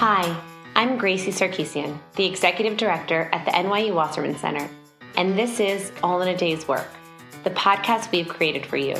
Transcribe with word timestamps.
Hi, 0.00 0.34
I'm 0.74 0.96
Gracie 0.96 1.30
Sarkisian, 1.30 1.98
the 2.16 2.24
Executive 2.24 2.78
Director 2.78 3.28
at 3.34 3.44
the 3.44 3.50
NYU 3.50 3.92
Wasserman 3.92 4.34
Center, 4.34 4.66
and 5.18 5.38
this 5.38 5.60
is 5.60 5.92
All 6.02 6.22
in 6.22 6.28
a 6.28 6.36
Day's 6.38 6.66
Work, 6.66 6.88
the 7.44 7.50
podcast 7.50 8.10
we've 8.10 8.26
created 8.26 8.64
for 8.64 8.78
you. 8.78 8.94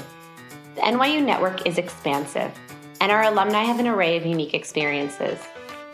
The 0.75 0.83
NYU 0.83 1.25
network 1.25 1.67
is 1.67 1.79
expansive, 1.79 2.53
and 3.01 3.11
our 3.11 3.23
alumni 3.23 3.63
have 3.63 3.81
an 3.81 3.87
array 3.87 4.19
of 4.19 4.27
unique 4.27 4.53
experiences. 4.53 5.39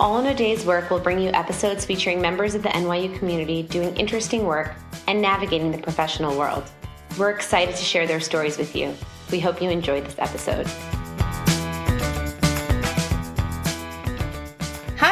All 0.00 0.18
in 0.18 0.26
a 0.26 0.34
Day's 0.34 0.66
Work 0.66 0.90
will 0.90 0.98
bring 0.98 1.20
you 1.20 1.30
episodes 1.30 1.84
featuring 1.84 2.20
members 2.20 2.56
of 2.56 2.64
the 2.64 2.70
NYU 2.70 3.16
community 3.16 3.62
doing 3.62 3.96
interesting 3.96 4.44
work 4.44 4.74
and 5.06 5.22
navigating 5.22 5.70
the 5.70 5.78
professional 5.78 6.36
world. 6.36 6.68
We're 7.16 7.30
excited 7.30 7.76
to 7.76 7.84
share 7.84 8.08
their 8.08 8.18
stories 8.18 8.58
with 8.58 8.74
you. 8.74 8.92
We 9.30 9.38
hope 9.38 9.62
you 9.62 9.70
enjoyed 9.70 10.04
this 10.04 10.18
episode. 10.18 10.68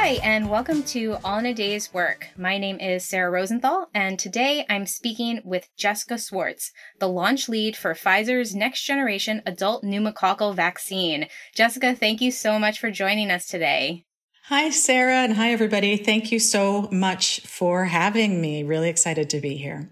Hi, 0.04 0.20
and 0.22 0.50
welcome 0.50 0.82
to 0.82 1.16
All 1.24 1.38
in 1.38 1.46
a 1.46 1.54
Day's 1.54 1.94
Work. 1.94 2.28
My 2.36 2.58
name 2.58 2.78
is 2.78 3.06
Sarah 3.06 3.30
Rosenthal, 3.30 3.88
and 3.94 4.18
today 4.18 4.66
I'm 4.68 4.84
speaking 4.84 5.40
with 5.44 5.70
Jessica 5.78 6.18
Swartz, 6.18 6.72
the 6.98 7.08
launch 7.08 7.48
lead 7.48 7.74
for 7.74 7.94
Pfizer's 7.94 8.54
next 8.54 8.82
generation 8.82 9.40
adult 9.46 9.82
pneumococcal 9.82 10.54
vaccine. 10.54 11.26
Jessica, 11.54 11.94
thank 11.94 12.20
you 12.20 12.30
so 12.30 12.58
much 12.58 12.78
for 12.78 12.90
joining 12.90 13.30
us 13.30 13.46
today. 13.46 14.04
Hi, 14.48 14.68
Sarah, 14.68 15.24
and 15.24 15.32
hi, 15.32 15.52
everybody. 15.52 15.96
Thank 15.96 16.30
you 16.30 16.38
so 16.38 16.86
much 16.92 17.40
for 17.40 17.86
having 17.86 18.42
me. 18.42 18.62
Really 18.62 18.90
excited 18.90 19.30
to 19.30 19.40
be 19.40 19.56
here. 19.56 19.90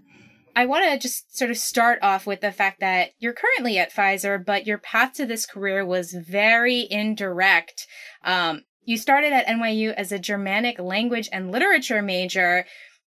I 0.55 0.67
want 0.67 0.85
to 0.85 0.99
just 0.99 1.35
sort 1.35 1.49
of 1.49 1.57
start 1.57 1.97
off 2.03 2.27
with 2.27 2.41
the 2.41 2.51
fact 2.51 2.81
that 2.81 3.13
you're 3.17 3.33
currently 3.33 3.79
at 3.79 3.91
Pfizer, 3.91 4.45
but 4.45 4.67
your 4.67 4.77
path 4.77 5.13
to 5.13 5.25
this 5.25 5.47
career 5.47 5.83
was 5.83 6.13
very 6.13 6.85
indirect. 6.87 7.87
Um, 8.23 8.61
you 8.85 8.97
started 8.97 9.33
at 9.33 9.47
NYU 9.47 9.93
as 9.93 10.11
a 10.11 10.19
Germanic 10.19 10.79
language 10.79 11.29
and 11.31 11.51
literature 11.51 12.01
major. 12.01 12.65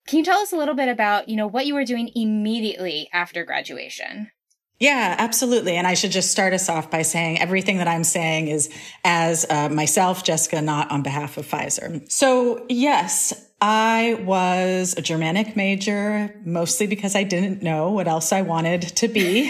Can 0.08 0.20
you 0.20 0.26
tell 0.26 0.40
us 0.40 0.52
a 0.52 0.58
little 0.58 0.76
bit 0.76 0.90
about, 0.90 1.30
you 1.30 1.36
know, 1.36 1.48
what 1.48 1.66
you 1.66 1.74
were 1.74 1.86
doing 1.86 2.12
immediately 2.16 3.10
after 3.12 3.44
graduation? 3.44 4.32
Yeah, 4.80 5.16
absolutely. 5.18 5.78
And 5.78 5.88
I 5.88 5.94
should 5.94 6.12
just 6.12 6.32
start 6.32 6.54
us 6.54 6.68
off 6.68 6.92
by 6.92 7.02
saying 7.02 7.40
everything 7.40 7.78
that 7.78 7.88
I'm 7.88 8.04
saying 8.04 8.50
is 8.50 8.70
as 9.06 9.46
uh, 9.50 9.70
myself, 9.70 10.24
Jessica, 10.24 10.62
not 10.62 10.92
on 10.92 11.02
behalf 11.02 11.38
of 11.38 11.48
Pfizer. 11.48 12.10
So 12.12 12.66
yes, 12.68 13.34
I 13.68 14.22
was 14.24 14.94
a 14.96 15.02
Germanic 15.02 15.56
major, 15.56 16.32
mostly 16.46 16.86
because 16.86 17.16
I 17.16 17.24
didn't 17.24 17.64
know 17.64 17.90
what 17.90 18.08
else 18.08 18.32
I 18.32 18.44
wanted 18.44 18.84
to 18.84 19.08
be. 19.08 19.50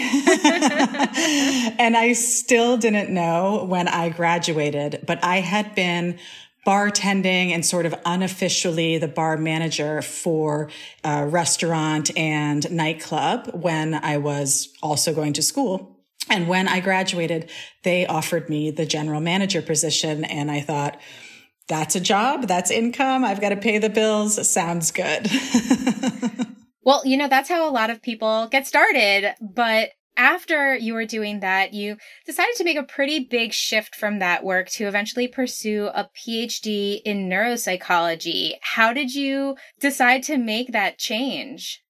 and 1.78 1.94
I 1.94 2.14
still 2.14 2.78
didn't 2.78 3.10
know 3.10 3.66
when 3.68 3.88
I 3.88 4.08
graduated, 4.08 5.04
but 5.06 5.22
I 5.22 5.40
had 5.40 5.74
been 5.74 6.18
bartending 6.66 7.50
and 7.50 7.66
sort 7.66 7.84
of 7.84 7.94
unofficially 8.06 8.96
the 8.96 9.06
bar 9.06 9.36
manager 9.36 10.00
for 10.00 10.70
a 11.04 11.26
restaurant 11.26 12.16
and 12.16 12.70
nightclub 12.70 13.50
when 13.52 13.92
I 13.92 14.16
was 14.16 14.72
also 14.82 15.12
going 15.12 15.34
to 15.34 15.42
school. 15.42 15.94
And 16.30 16.48
when 16.48 16.68
I 16.68 16.80
graduated, 16.80 17.50
they 17.82 18.06
offered 18.06 18.48
me 18.48 18.70
the 18.70 18.86
general 18.86 19.20
manager 19.20 19.60
position. 19.60 20.24
And 20.24 20.50
I 20.50 20.62
thought, 20.62 20.98
that's 21.68 21.96
a 21.96 22.00
job. 22.00 22.46
That's 22.46 22.70
income. 22.70 23.24
I've 23.24 23.40
got 23.40 23.50
to 23.50 23.56
pay 23.56 23.78
the 23.78 23.90
bills. 23.90 24.48
Sounds 24.48 24.90
good. 24.90 25.28
well, 26.82 27.02
you 27.04 27.16
know, 27.16 27.28
that's 27.28 27.48
how 27.48 27.68
a 27.68 27.72
lot 27.72 27.90
of 27.90 28.02
people 28.02 28.48
get 28.48 28.66
started. 28.66 29.34
But 29.40 29.90
after 30.16 30.74
you 30.76 30.94
were 30.94 31.04
doing 31.04 31.40
that, 31.40 31.74
you 31.74 31.96
decided 32.24 32.54
to 32.56 32.64
make 32.64 32.78
a 32.78 32.82
pretty 32.82 33.20
big 33.20 33.52
shift 33.52 33.94
from 33.94 34.18
that 34.20 34.44
work 34.44 34.68
to 34.70 34.86
eventually 34.86 35.28
pursue 35.28 35.90
a 35.92 36.08
PhD 36.16 37.00
in 37.04 37.28
neuropsychology. 37.28 38.54
How 38.62 38.92
did 38.92 39.14
you 39.14 39.56
decide 39.80 40.22
to 40.24 40.38
make 40.38 40.72
that 40.72 40.98
change? 40.98 41.82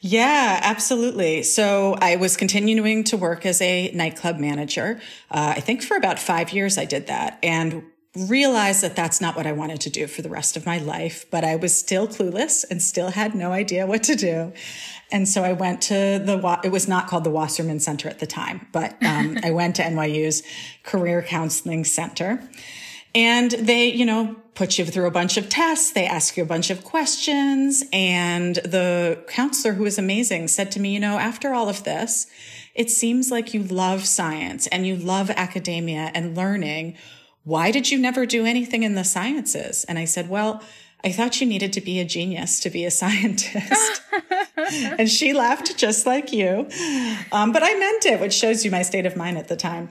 Yeah, 0.00 0.60
absolutely. 0.62 1.42
So 1.42 1.96
I 1.98 2.16
was 2.16 2.36
continuing 2.36 3.04
to 3.04 3.16
work 3.16 3.46
as 3.46 3.62
a 3.62 3.90
nightclub 3.92 4.38
manager. 4.38 5.00
Uh, 5.30 5.54
I 5.56 5.60
think 5.60 5.82
for 5.82 5.96
about 5.96 6.18
five 6.18 6.52
years 6.52 6.76
I 6.76 6.84
did 6.84 7.06
that. 7.06 7.38
And 7.42 7.84
realized 8.16 8.82
that 8.82 8.94
that's 8.94 9.20
not 9.20 9.36
what 9.36 9.46
I 9.46 9.52
wanted 9.52 9.80
to 9.82 9.90
do 9.90 10.06
for 10.06 10.22
the 10.22 10.28
rest 10.28 10.56
of 10.56 10.64
my 10.64 10.78
life, 10.78 11.26
but 11.30 11.42
I 11.42 11.56
was 11.56 11.76
still 11.76 12.06
clueless 12.06 12.64
and 12.70 12.80
still 12.80 13.10
had 13.10 13.34
no 13.34 13.52
idea 13.52 13.86
what 13.86 14.04
to 14.04 14.14
do. 14.14 14.52
And 15.10 15.28
so 15.28 15.42
I 15.42 15.52
went 15.52 15.82
to 15.82 15.94
the, 15.94 16.60
it 16.62 16.70
was 16.70 16.86
not 16.86 17.08
called 17.08 17.24
the 17.24 17.30
Wasserman 17.30 17.80
Center 17.80 18.08
at 18.08 18.20
the 18.20 18.26
time, 18.26 18.66
but 18.72 19.02
um, 19.04 19.38
I 19.44 19.50
went 19.50 19.76
to 19.76 19.82
NYU's 19.82 20.42
Career 20.84 21.22
Counseling 21.22 21.84
Center. 21.84 22.42
And 23.16 23.52
they, 23.52 23.92
you 23.92 24.04
know, 24.04 24.36
put 24.54 24.78
you 24.78 24.84
through 24.84 25.06
a 25.06 25.10
bunch 25.10 25.36
of 25.36 25.48
tests. 25.48 25.92
They 25.92 26.06
ask 26.06 26.36
you 26.36 26.42
a 26.42 26.46
bunch 26.46 26.70
of 26.70 26.84
questions. 26.84 27.84
And 27.92 28.56
the 28.56 29.22
counselor, 29.28 29.74
who 29.74 29.84
was 29.84 29.98
amazing, 29.98 30.48
said 30.48 30.72
to 30.72 30.80
me, 30.80 30.94
you 30.94 31.00
know, 31.00 31.18
after 31.18 31.54
all 31.54 31.68
of 31.68 31.84
this, 31.84 32.26
it 32.74 32.90
seems 32.90 33.30
like 33.30 33.54
you 33.54 33.62
love 33.62 34.04
science 34.04 34.66
and 34.68 34.86
you 34.86 34.96
love 34.96 35.30
academia 35.30 36.10
and 36.14 36.36
learning 36.36 36.96
why 37.44 37.70
did 37.70 37.90
you 37.90 37.98
never 37.98 38.26
do 38.26 38.44
anything 38.44 38.82
in 38.82 38.94
the 38.94 39.04
sciences? 39.04 39.84
And 39.84 39.98
I 39.98 40.06
said, 40.06 40.28
well, 40.28 40.62
I 41.04 41.12
thought 41.12 41.40
you 41.40 41.46
needed 41.46 41.74
to 41.74 41.82
be 41.82 42.00
a 42.00 42.04
genius 42.04 42.58
to 42.60 42.70
be 42.70 42.84
a 42.84 42.90
scientist. 43.02 44.02
and 44.56 45.08
she 45.08 45.32
laughed 45.34 45.76
just 45.76 46.06
like 46.06 46.32
you. 46.32 46.68
Um, 47.30 47.52
but 47.52 47.62
I 47.62 47.78
meant 47.78 48.06
it, 48.06 48.20
which 48.20 48.32
shows 48.32 48.64
you 48.64 48.70
my 48.70 48.82
state 48.82 49.06
of 49.06 49.16
mind 49.16 49.38
at 49.38 49.48
the 49.48 49.56
time. 49.56 49.90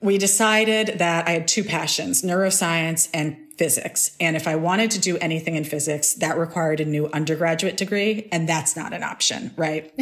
We 0.00 0.18
decided 0.18 0.98
that 0.98 1.28
I 1.28 1.30
had 1.30 1.48
two 1.48 1.62
passions, 1.62 2.22
neuroscience 2.22 3.08
and 3.14 3.36
physics. 3.56 4.16
And 4.18 4.34
if 4.34 4.48
I 4.48 4.56
wanted 4.56 4.90
to 4.92 5.00
do 5.00 5.16
anything 5.18 5.54
in 5.54 5.62
physics, 5.62 6.14
that 6.14 6.36
required 6.36 6.80
a 6.80 6.84
new 6.84 7.06
undergraduate 7.12 7.76
degree. 7.76 8.28
And 8.32 8.48
that's 8.48 8.74
not 8.74 8.92
an 8.92 9.04
option, 9.04 9.52
right? 9.56 9.92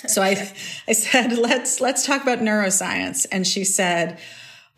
so 0.06 0.22
I, 0.22 0.52
I 0.86 0.92
said, 0.92 1.36
let's, 1.36 1.80
let's 1.80 2.06
talk 2.06 2.22
about 2.22 2.38
neuroscience. 2.38 3.26
And 3.32 3.44
she 3.46 3.64
said, 3.64 4.20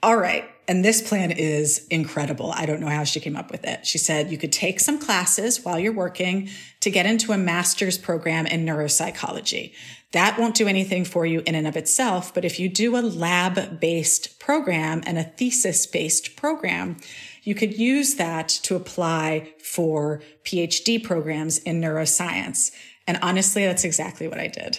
all 0.02 0.16
right. 0.16 0.48
And 0.70 0.84
this 0.84 1.02
plan 1.02 1.32
is 1.32 1.84
incredible. 1.88 2.52
I 2.52 2.64
don't 2.64 2.78
know 2.78 2.86
how 2.86 3.02
she 3.02 3.18
came 3.18 3.34
up 3.34 3.50
with 3.50 3.64
it. 3.64 3.84
She 3.84 3.98
said 3.98 4.30
you 4.30 4.38
could 4.38 4.52
take 4.52 4.78
some 4.78 5.00
classes 5.00 5.64
while 5.64 5.80
you're 5.80 5.92
working 5.92 6.48
to 6.78 6.92
get 6.92 7.06
into 7.06 7.32
a 7.32 7.36
master's 7.36 7.98
program 7.98 8.46
in 8.46 8.64
neuropsychology. 8.64 9.72
That 10.12 10.38
won't 10.38 10.54
do 10.54 10.68
anything 10.68 11.04
for 11.04 11.26
you 11.26 11.42
in 11.44 11.56
and 11.56 11.66
of 11.66 11.76
itself. 11.76 12.32
But 12.32 12.44
if 12.44 12.60
you 12.60 12.68
do 12.68 12.96
a 12.96 13.02
lab 13.02 13.80
based 13.80 14.38
program 14.38 15.02
and 15.06 15.18
a 15.18 15.24
thesis 15.24 15.88
based 15.88 16.36
program, 16.36 16.98
you 17.42 17.56
could 17.56 17.76
use 17.76 18.14
that 18.14 18.48
to 18.62 18.76
apply 18.76 19.52
for 19.58 20.22
PhD 20.44 21.02
programs 21.02 21.58
in 21.58 21.80
neuroscience. 21.80 22.70
And 23.06 23.18
honestly, 23.22 23.66
that's 23.66 23.84
exactly 23.84 24.28
what 24.28 24.38
I 24.38 24.46
did. 24.46 24.78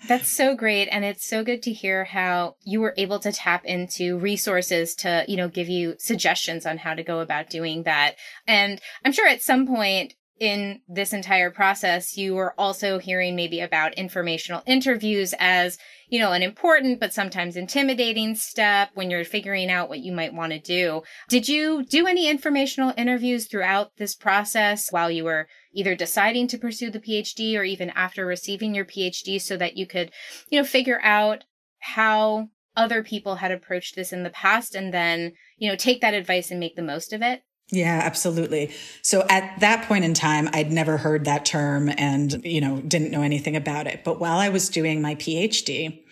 that's 0.08 0.28
so 0.28 0.54
great. 0.54 0.88
And 0.88 1.04
it's 1.04 1.26
so 1.26 1.44
good 1.44 1.62
to 1.64 1.72
hear 1.72 2.04
how 2.04 2.56
you 2.64 2.80
were 2.80 2.94
able 2.96 3.18
to 3.20 3.32
tap 3.32 3.64
into 3.64 4.16
resources 4.18 4.94
to, 4.96 5.24
you 5.28 5.36
know, 5.36 5.48
give 5.48 5.68
you 5.68 5.96
suggestions 5.98 6.64
on 6.64 6.78
how 6.78 6.94
to 6.94 7.02
go 7.02 7.20
about 7.20 7.50
doing 7.50 7.82
that. 7.82 8.14
And 8.46 8.80
I'm 9.04 9.12
sure 9.12 9.28
at 9.28 9.42
some 9.42 9.66
point 9.66 10.14
in 10.38 10.80
this 10.88 11.12
entire 11.12 11.50
process, 11.50 12.16
you 12.16 12.34
were 12.34 12.54
also 12.58 12.98
hearing 12.98 13.34
maybe 13.34 13.60
about 13.60 13.94
informational 13.94 14.62
interviews 14.66 15.34
as, 15.38 15.78
you 16.08 16.18
know, 16.18 16.32
an 16.32 16.42
important 16.42 17.00
but 17.00 17.14
sometimes 17.14 17.56
intimidating 17.56 18.34
step 18.34 18.90
when 18.94 19.10
you're 19.10 19.24
figuring 19.24 19.70
out 19.70 19.88
what 19.88 20.00
you 20.00 20.12
might 20.12 20.34
want 20.34 20.52
to 20.52 20.58
do. 20.58 21.02
Did 21.28 21.48
you 21.48 21.84
do 21.84 22.06
any 22.06 22.28
informational 22.28 22.92
interviews 22.96 23.46
throughout 23.46 23.92
this 23.96 24.14
process 24.14 24.92
while 24.92 25.10
you 25.10 25.24
were 25.24 25.48
either 25.72 25.94
deciding 25.94 26.48
to 26.48 26.58
pursue 26.58 26.90
the 26.90 27.00
PhD 27.00 27.58
or 27.58 27.64
even 27.64 27.90
after 27.90 28.26
receiving 28.26 28.74
your 28.74 28.84
PhD 28.84 29.40
so 29.40 29.56
that 29.56 29.76
you 29.76 29.86
could, 29.86 30.10
you 30.50 30.58
know, 30.58 30.66
figure 30.66 31.00
out 31.02 31.44
how 31.78 32.48
other 32.76 33.02
people 33.02 33.36
had 33.36 33.50
approached 33.50 33.96
this 33.96 34.12
in 34.12 34.22
the 34.22 34.30
past 34.30 34.74
and 34.74 34.92
then, 34.92 35.32
you 35.56 35.68
know, 35.68 35.76
take 35.76 36.02
that 36.02 36.14
advice 36.14 36.50
and 36.50 36.60
make 36.60 36.76
the 36.76 36.82
most 36.82 37.14
of 37.14 37.22
it? 37.22 37.42
Yeah, 37.70 38.00
absolutely. 38.04 38.72
So 39.02 39.26
at 39.28 39.58
that 39.60 39.88
point 39.88 40.04
in 40.04 40.14
time, 40.14 40.48
I'd 40.52 40.70
never 40.70 40.96
heard 40.96 41.24
that 41.24 41.44
term 41.44 41.90
and, 41.96 42.44
you 42.44 42.60
know, 42.60 42.80
didn't 42.80 43.10
know 43.10 43.22
anything 43.22 43.56
about 43.56 43.88
it. 43.88 44.04
But 44.04 44.20
while 44.20 44.38
I 44.38 44.50
was 44.50 44.68
doing 44.68 45.02
my 45.02 45.16
PhD, 45.16 46.04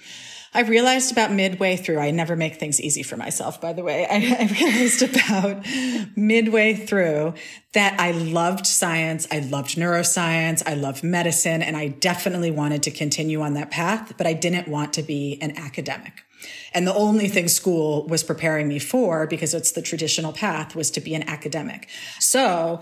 I 0.53 0.63
realized 0.63 1.13
about 1.13 1.33
midway 1.33 1.77
through, 1.77 1.99
I 1.99 2.11
never 2.11 2.35
make 2.35 2.57
things 2.57 2.81
easy 2.81 3.03
for 3.05 3.17
myself, 3.17 3.61
by 3.61 3.73
the 3.73 3.85
way. 3.85 4.05
I, 4.11 4.17
I 4.17 4.53
realized 4.61 5.03
about 5.03 5.65
midway 6.17 6.75
through 6.75 7.35
that 7.73 8.01
I 8.01 8.11
loved 8.11 8.67
science. 8.67 9.29
I 9.31 9.39
loved 9.41 9.77
neuroscience. 9.77 10.63
I 10.67 10.75
loved 10.75 11.05
medicine. 11.05 11.63
And 11.63 11.77
I 11.77 11.89
definitely 11.89 12.51
wanted 12.51 12.83
to 12.85 12.91
continue 12.91 13.43
on 13.43 13.55
that 13.55 13.71
path, 13.71 14.15
but 14.17 14.27
I 14.27 14.33
didn't 14.33 14.67
want 14.67 14.93
to 14.95 15.03
be 15.03 15.39
an 15.41 15.57
academic. 15.57 16.25
And 16.73 16.87
the 16.87 16.95
only 16.95 17.29
thing 17.29 17.49
school 17.49 18.07
was 18.07 18.23
preparing 18.23 18.69
me 18.69 18.79
for, 18.79 19.27
because 19.27 19.55
it's 19.55 19.73
the 19.73 19.83
traditional 19.83 20.33
path, 20.33 20.75
was 20.75 20.91
to 20.93 21.01
be 21.01 21.15
an 21.15 21.29
academic. 21.29 21.89
So 22.19 22.81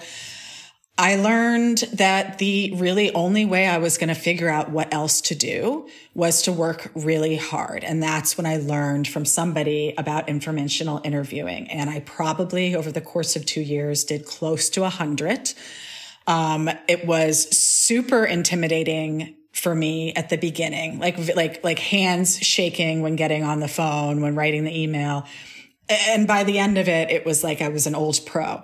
I 0.99 1.17
learned 1.17 1.79
that 1.95 2.37
the 2.37 2.75
really 2.77 3.13
only 3.15 3.47
way 3.47 3.67
I 3.67 3.79
was 3.79 3.97
going 3.97 4.09
to 4.11 4.15
figure 4.15 4.51
out 4.51 4.71
what 4.71 4.93
else 4.93 5.23
to 5.23 5.35
do 5.35 5.89
was 6.15 6.43
to 6.43 6.53
work 6.53 6.91
really 6.95 7.37
hard. 7.37 7.83
And 7.83 8.03
that's 8.03 8.37
when 8.37 8.45
I 8.45 8.59
learned 8.59 9.09
from 9.09 9.25
somebody 9.25 9.95
about 9.97 10.29
informational 10.29 11.01
interviewing. 11.03 11.71
And 11.71 11.89
I 11.89 12.01
probably 12.01 12.77
over 12.77 12.93
the 12.93 13.01
course 13.01 13.37
of 13.37 13.47
two 13.47 13.63
years 13.63 14.05
did 14.05 14.27
close 14.27 14.69
to 14.71 14.85
a 14.85 14.91
hundred. 14.91 15.55
Um, 16.27 16.69
it 16.87 17.07
was 17.07 17.49
super 17.57 18.25
intimidating 18.25 19.35
for 19.53 19.75
me 19.75 20.13
at 20.15 20.29
the 20.31 20.39
beginning, 20.39 20.99
like, 20.99 21.19
like, 21.37 21.63
like 21.63 21.79
hands 21.79 22.39
shaking 22.39 23.03
when 23.03 23.17
getting 23.17 23.45
on 23.45 23.61
the 23.61 23.69
phone, 23.69 24.21
when 24.21 24.35
writing 24.35 24.65
the 24.65 24.83
email. 24.83 25.27
And 25.89 26.27
by 26.27 26.45
the 26.45 26.59
end 26.59 26.79
of 26.79 26.89
it, 26.89 27.11
it 27.11 27.27
was 27.27 27.45
like 27.45 27.61
I 27.61 27.69
was 27.69 27.87
an 27.87 27.95
old 27.95 28.21
pro. 28.25 28.63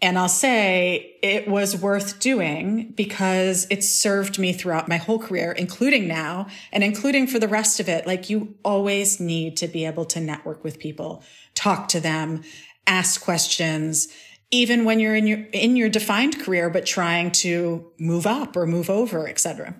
And 0.00 0.16
I'll 0.16 0.28
say 0.28 1.16
it 1.22 1.48
was 1.48 1.76
worth 1.76 2.20
doing 2.20 2.92
because 2.92 3.66
it 3.68 3.82
served 3.82 4.38
me 4.38 4.52
throughout 4.52 4.88
my 4.88 4.96
whole 4.96 5.18
career, 5.18 5.50
including 5.50 6.06
now 6.06 6.46
and 6.70 6.84
including 6.84 7.26
for 7.26 7.40
the 7.40 7.48
rest 7.48 7.80
of 7.80 7.88
it. 7.88 8.06
Like 8.06 8.30
you 8.30 8.54
always 8.64 9.18
need 9.18 9.56
to 9.56 9.66
be 9.66 9.84
able 9.86 10.04
to 10.06 10.20
network 10.20 10.62
with 10.62 10.78
people, 10.78 11.24
talk 11.56 11.88
to 11.88 12.00
them, 12.00 12.44
ask 12.86 13.20
questions, 13.20 14.06
even 14.52 14.84
when 14.84 15.00
you're 15.00 15.16
in 15.16 15.26
your, 15.26 15.40
in 15.52 15.74
your 15.74 15.88
defined 15.88 16.40
career, 16.40 16.70
but 16.70 16.86
trying 16.86 17.32
to 17.32 17.90
move 17.98 18.26
up 18.26 18.56
or 18.56 18.66
move 18.66 18.88
over, 18.88 19.28
etc. 19.28 19.74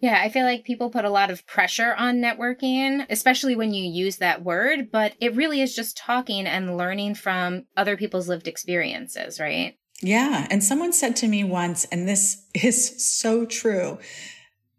Yeah, 0.00 0.20
I 0.22 0.28
feel 0.28 0.44
like 0.44 0.64
people 0.64 0.90
put 0.90 1.06
a 1.06 1.10
lot 1.10 1.30
of 1.30 1.46
pressure 1.46 1.94
on 1.94 2.16
networking, 2.16 3.06
especially 3.08 3.56
when 3.56 3.72
you 3.72 3.84
use 3.84 4.18
that 4.18 4.44
word, 4.44 4.90
but 4.92 5.14
it 5.20 5.34
really 5.34 5.62
is 5.62 5.74
just 5.74 5.96
talking 5.96 6.46
and 6.46 6.76
learning 6.76 7.14
from 7.14 7.64
other 7.76 7.96
people's 7.96 8.28
lived 8.28 8.46
experiences, 8.46 9.40
right? 9.40 9.78
Yeah. 10.02 10.46
And 10.50 10.62
someone 10.62 10.92
said 10.92 11.16
to 11.16 11.28
me 11.28 11.44
once, 11.44 11.86
and 11.86 12.06
this 12.06 12.46
is 12.54 13.02
so 13.02 13.46
true 13.46 13.98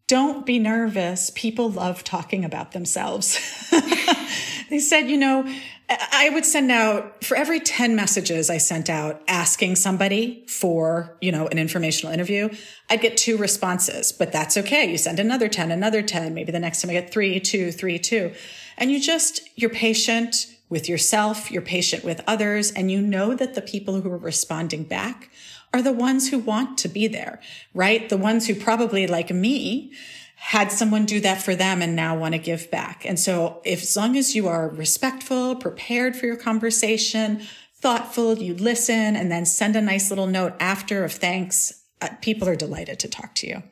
don't 0.07 0.45
be 0.45 0.57
nervous. 0.57 1.31
People 1.35 1.69
love 1.69 2.03
talking 2.03 2.45
about 2.45 2.71
themselves. 2.71 3.37
they 4.69 4.79
said, 4.79 5.09
you 5.09 5.17
know, 5.17 5.47
I 5.89 6.29
would 6.29 6.45
send 6.45 6.69
out 6.69 7.23
for 7.23 7.37
every 7.37 7.61
10 7.61 7.95
messages 7.95 8.49
I 8.49 8.57
sent 8.57 8.89
out 8.89 9.21
asking 9.27 9.77
somebody 9.77 10.45
for, 10.47 11.17
you 11.21 11.31
know, 11.31 11.47
an 11.47 11.57
informational 11.57 12.13
interview, 12.13 12.49
I'd 12.89 13.01
get 13.01 13.15
two 13.15 13.37
responses, 13.37 14.11
but 14.11 14.33
that's 14.33 14.57
okay. 14.57 14.89
You 14.89 14.97
send 14.97 15.19
another 15.19 15.47
10, 15.47 15.71
another 15.71 16.01
10. 16.01 16.33
Maybe 16.33 16.51
the 16.51 16.59
next 16.59 16.81
time 16.81 16.89
I 16.89 16.93
get 16.93 17.11
three, 17.11 17.39
two, 17.39 17.71
three, 17.71 17.99
two. 17.99 18.33
And 18.77 18.91
you 18.91 18.99
just, 18.99 19.41
you're 19.55 19.69
patient 19.69 20.47
with 20.69 20.89
yourself, 20.89 21.49
you're 21.49 21.61
patient 21.61 22.03
with 22.03 22.21
others, 22.27 22.71
and 22.71 22.91
you 22.91 23.01
know 23.01 23.33
that 23.33 23.55
the 23.55 23.61
people 23.61 24.01
who 24.01 24.11
are 24.11 24.17
responding 24.17 24.83
back 24.83 25.29
are 25.73 25.81
the 25.81 25.93
ones 25.93 26.29
who 26.29 26.39
want 26.39 26.77
to 26.79 26.89
be 26.89 27.07
there, 27.07 27.39
right? 27.73 28.09
The 28.09 28.17
ones 28.17 28.47
who 28.47 28.55
probably 28.55 29.07
like 29.07 29.29
me 29.31 29.93
had 30.39 30.71
someone 30.71 31.05
do 31.05 31.19
that 31.19 31.41
for 31.41 31.55
them 31.55 31.81
and 31.81 31.95
now 31.95 32.15
want 32.15 32.33
to 32.33 32.37
give 32.37 32.69
back. 32.69 33.05
And 33.05 33.19
so 33.19 33.59
if 33.65 33.81
as 33.81 33.97
long 33.97 34.15
as 34.15 34.35
you 34.35 34.47
are 34.47 34.69
respectful, 34.69 35.55
prepared 35.55 36.15
for 36.15 36.27
your 36.27 36.35
conversation, 36.35 37.41
thoughtful, 37.75 38.37
you 38.37 38.53
listen 38.53 39.15
and 39.15 39.31
then 39.31 39.45
send 39.45 39.75
a 39.75 39.81
nice 39.81 40.09
little 40.09 40.27
note 40.27 40.53
after 40.59 41.03
of 41.03 41.11
thanks, 41.11 41.83
uh, 42.01 42.09
people 42.21 42.47
are 42.47 42.55
delighted 42.55 42.99
to 42.99 43.07
talk 43.07 43.33
to 43.35 43.47
you. 43.47 43.63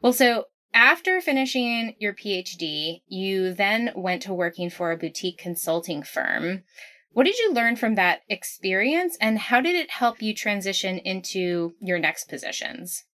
Well, 0.00 0.12
so 0.12 0.44
after 0.72 1.20
finishing 1.20 1.96
your 1.98 2.14
PhD, 2.14 3.02
you 3.08 3.52
then 3.52 3.90
went 3.94 4.22
to 4.22 4.32
working 4.32 4.70
for 4.70 4.92
a 4.92 4.96
boutique 4.96 5.38
consulting 5.38 6.04
firm. 6.04 6.62
What 7.10 7.24
did 7.24 7.38
you 7.38 7.52
learn 7.52 7.76
from 7.76 7.96
that 7.96 8.22
experience 8.28 9.18
and 9.20 9.38
how 9.38 9.60
did 9.60 9.74
it 9.74 9.90
help 9.90 10.22
you 10.22 10.32
transition 10.32 10.98
into 10.98 11.74
your 11.80 11.98
next 11.98 12.28
positions? 12.28 13.04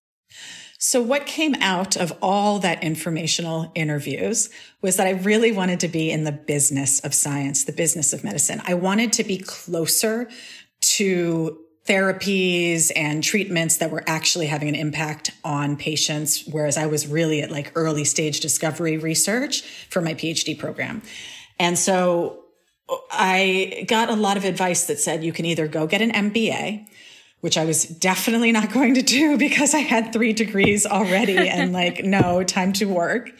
So 0.81 1.03
what 1.03 1.27
came 1.27 1.57
out 1.57 1.97
of 1.97 2.13
all 2.23 2.61
that 2.61 2.85
informational 2.85 3.73
interviews 3.75 4.49
was 4.81 4.97
that 4.97 5.09
I 5.09 5.11
really 5.11 5.51
wanted 5.51 5.81
to 5.81 5.89
be 5.89 6.13
in 6.13 6.23
the 6.23 6.31
business 6.31 7.01
of 7.01 7.13
science, 7.15 7.65
the 7.65 7.73
business 7.73 8.13
of 8.13 8.23
medicine. 8.23 8.63
I 8.65 8.75
wanted 8.75 9.13
to 9.15 9.25
be 9.25 9.39
closer 9.39 10.31
to 10.81 11.59
therapies 11.85 12.93
and 12.95 13.25
treatments 13.25 13.79
that 13.79 13.91
were 13.91 14.05
actually 14.07 14.47
having 14.47 14.69
an 14.69 14.77
impact 14.77 15.33
on 15.43 15.77
patients. 15.77 16.45
Whereas 16.47 16.77
I 16.77 16.87
was 16.87 17.09
really 17.09 17.43
at 17.43 17.51
like 17.51 17.73
early 17.75 18.05
stage 18.05 18.39
discovery 18.39 18.99
research 18.99 19.63
for 19.91 20.01
my 20.01 20.15
PhD 20.15 20.57
program. 20.57 21.03
And 21.59 21.77
so 21.77 22.45
uh, 22.89 22.97
I 23.11 23.85
got 23.89 24.11
a 24.11 24.15
lot 24.15 24.37
of 24.37 24.45
advice 24.45 24.87
that 24.87 25.01
said 25.01 25.25
you 25.25 25.33
can 25.33 25.45
either 25.45 25.67
go 25.67 25.89
get 25.89 26.03
an 26.03 26.13
MBA 26.13 26.87
which 27.41 27.57
I 27.57 27.65
was 27.65 27.85
definitely 27.85 28.53
not 28.53 28.73
going 28.73 28.95
to 28.95 29.03
do 29.03 29.37
because 29.47 29.75
I 29.75 29.79
had 29.79 30.13
three 30.13 30.33
degrees 30.33 30.87
already 30.87 31.37
and 31.37 31.73
like, 31.81 32.05
no, 32.05 32.43
time 32.43 32.73
to 32.75 32.87
work. 32.87 33.31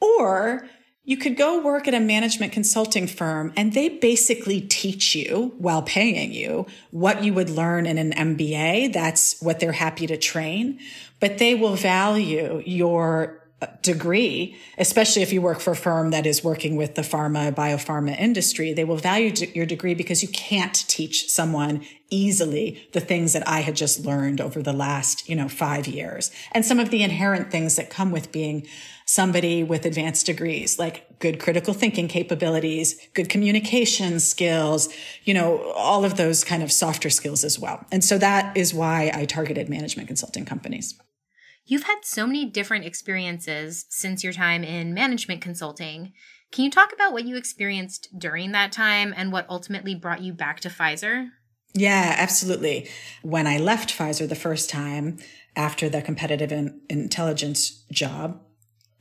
Or 0.00 0.68
you 1.04 1.16
could 1.16 1.36
go 1.36 1.60
work 1.60 1.88
at 1.88 1.94
a 1.94 2.00
management 2.00 2.52
consulting 2.52 3.06
firm 3.06 3.52
and 3.56 3.72
they 3.72 3.88
basically 3.88 4.60
teach 4.60 5.14
you 5.14 5.54
while 5.58 5.82
paying 5.82 6.32
you 6.32 6.66
what 6.90 7.24
you 7.24 7.34
would 7.34 7.50
learn 7.50 7.86
in 7.86 7.98
an 7.98 8.12
MBA. 8.12 8.92
That's 8.92 9.40
what 9.40 9.60
they're 9.60 9.72
happy 9.72 10.06
to 10.06 10.16
train, 10.16 10.78
but 11.18 11.38
they 11.38 11.54
will 11.54 11.74
value 11.74 12.62
your 12.64 13.39
degree, 13.82 14.56
especially 14.78 15.22
if 15.22 15.32
you 15.32 15.42
work 15.42 15.60
for 15.60 15.72
a 15.72 15.76
firm 15.76 16.10
that 16.10 16.26
is 16.26 16.42
working 16.42 16.76
with 16.76 16.94
the 16.94 17.02
pharma, 17.02 17.52
biopharma 17.54 18.18
industry, 18.18 18.72
they 18.72 18.84
will 18.84 18.96
value 18.96 19.32
your 19.54 19.66
degree 19.66 19.94
because 19.94 20.22
you 20.22 20.28
can't 20.28 20.74
teach 20.88 21.28
someone 21.30 21.84
easily 22.10 22.88
the 22.92 23.00
things 23.00 23.32
that 23.32 23.46
I 23.46 23.60
had 23.60 23.76
just 23.76 24.04
learned 24.04 24.40
over 24.40 24.62
the 24.62 24.72
last, 24.72 25.28
you 25.28 25.36
know, 25.36 25.48
five 25.48 25.86
years 25.86 26.30
and 26.52 26.64
some 26.64 26.80
of 26.80 26.90
the 26.90 27.02
inherent 27.02 27.50
things 27.50 27.76
that 27.76 27.90
come 27.90 28.10
with 28.10 28.32
being 28.32 28.66
somebody 29.06 29.62
with 29.62 29.84
advanced 29.84 30.26
degrees, 30.26 30.78
like 30.78 31.18
good 31.18 31.40
critical 31.40 31.74
thinking 31.74 32.08
capabilities, 32.08 33.08
good 33.14 33.28
communication 33.28 34.20
skills, 34.20 34.88
you 35.24 35.34
know, 35.34 35.72
all 35.72 36.04
of 36.04 36.16
those 36.16 36.44
kind 36.44 36.62
of 36.62 36.70
softer 36.70 37.10
skills 37.10 37.44
as 37.44 37.58
well. 37.58 37.84
And 37.90 38.04
so 38.04 38.18
that 38.18 38.56
is 38.56 38.72
why 38.72 39.10
I 39.12 39.24
targeted 39.24 39.68
management 39.68 40.08
consulting 40.08 40.44
companies. 40.44 40.98
You've 41.70 41.84
had 41.84 42.00
so 42.02 42.26
many 42.26 42.46
different 42.46 42.84
experiences 42.84 43.86
since 43.88 44.24
your 44.24 44.32
time 44.32 44.64
in 44.64 44.92
management 44.92 45.40
consulting. 45.40 46.12
Can 46.50 46.64
you 46.64 46.70
talk 46.70 46.92
about 46.92 47.12
what 47.12 47.24
you 47.24 47.36
experienced 47.36 48.08
during 48.18 48.50
that 48.50 48.72
time 48.72 49.14
and 49.16 49.30
what 49.30 49.48
ultimately 49.48 49.94
brought 49.94 50.20
you 50.20 50.32
back 50.32 50.58
to 50.60 50.68
Pfizer? 50.68 51.28
Yeah, 51.72 52.16
absolutely. 52.18 52.88
When 53.22 53.46
I 53.46 53.58
left 53.58 53.96
Pfizer 53.96 54.28
the 54.28 54.34
first 54.34 54.68
time 54.68 55.18
after 55.54 55.88
the 55.88 56.02
competitive 56.02 56.50
in- 56.50 56.80
intelligence 56.88 57.84
job, 57.92 58.40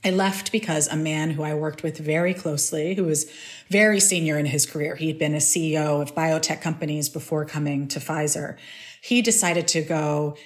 I 0.05 0.11
left 0.11 0.51
because 0.51 0.87
a 0.87 0.95
man 0.95 1.31
who 1.31 1.41
I 1.41 1.55
worked 1.55 1.81
with 1.81 1.97
very 1.97 2.35
closely, 2.35 2.93
who 2.93 3.05
was 3.05 3.25
very 3.69 3.99
senior 3.99 4.37
in 4.37 4.45
his 4.45 4.67
career, 4.67 4.95
he'd 4.95 5.17
been 5.17 5.33
a 5.33 5.37
CEO 5.37 6.03
of 6.03 6.13
biotech 6.13 6.61
companies 6.61 7.09
before 7.09 7.45
coming 7.45 7.87
to 7.87 7.99
Pfizer. 7.99 8.57
He 9.01 9.23
decided 9.23 9.67
to 9.69 9.81
go 9.81 10.37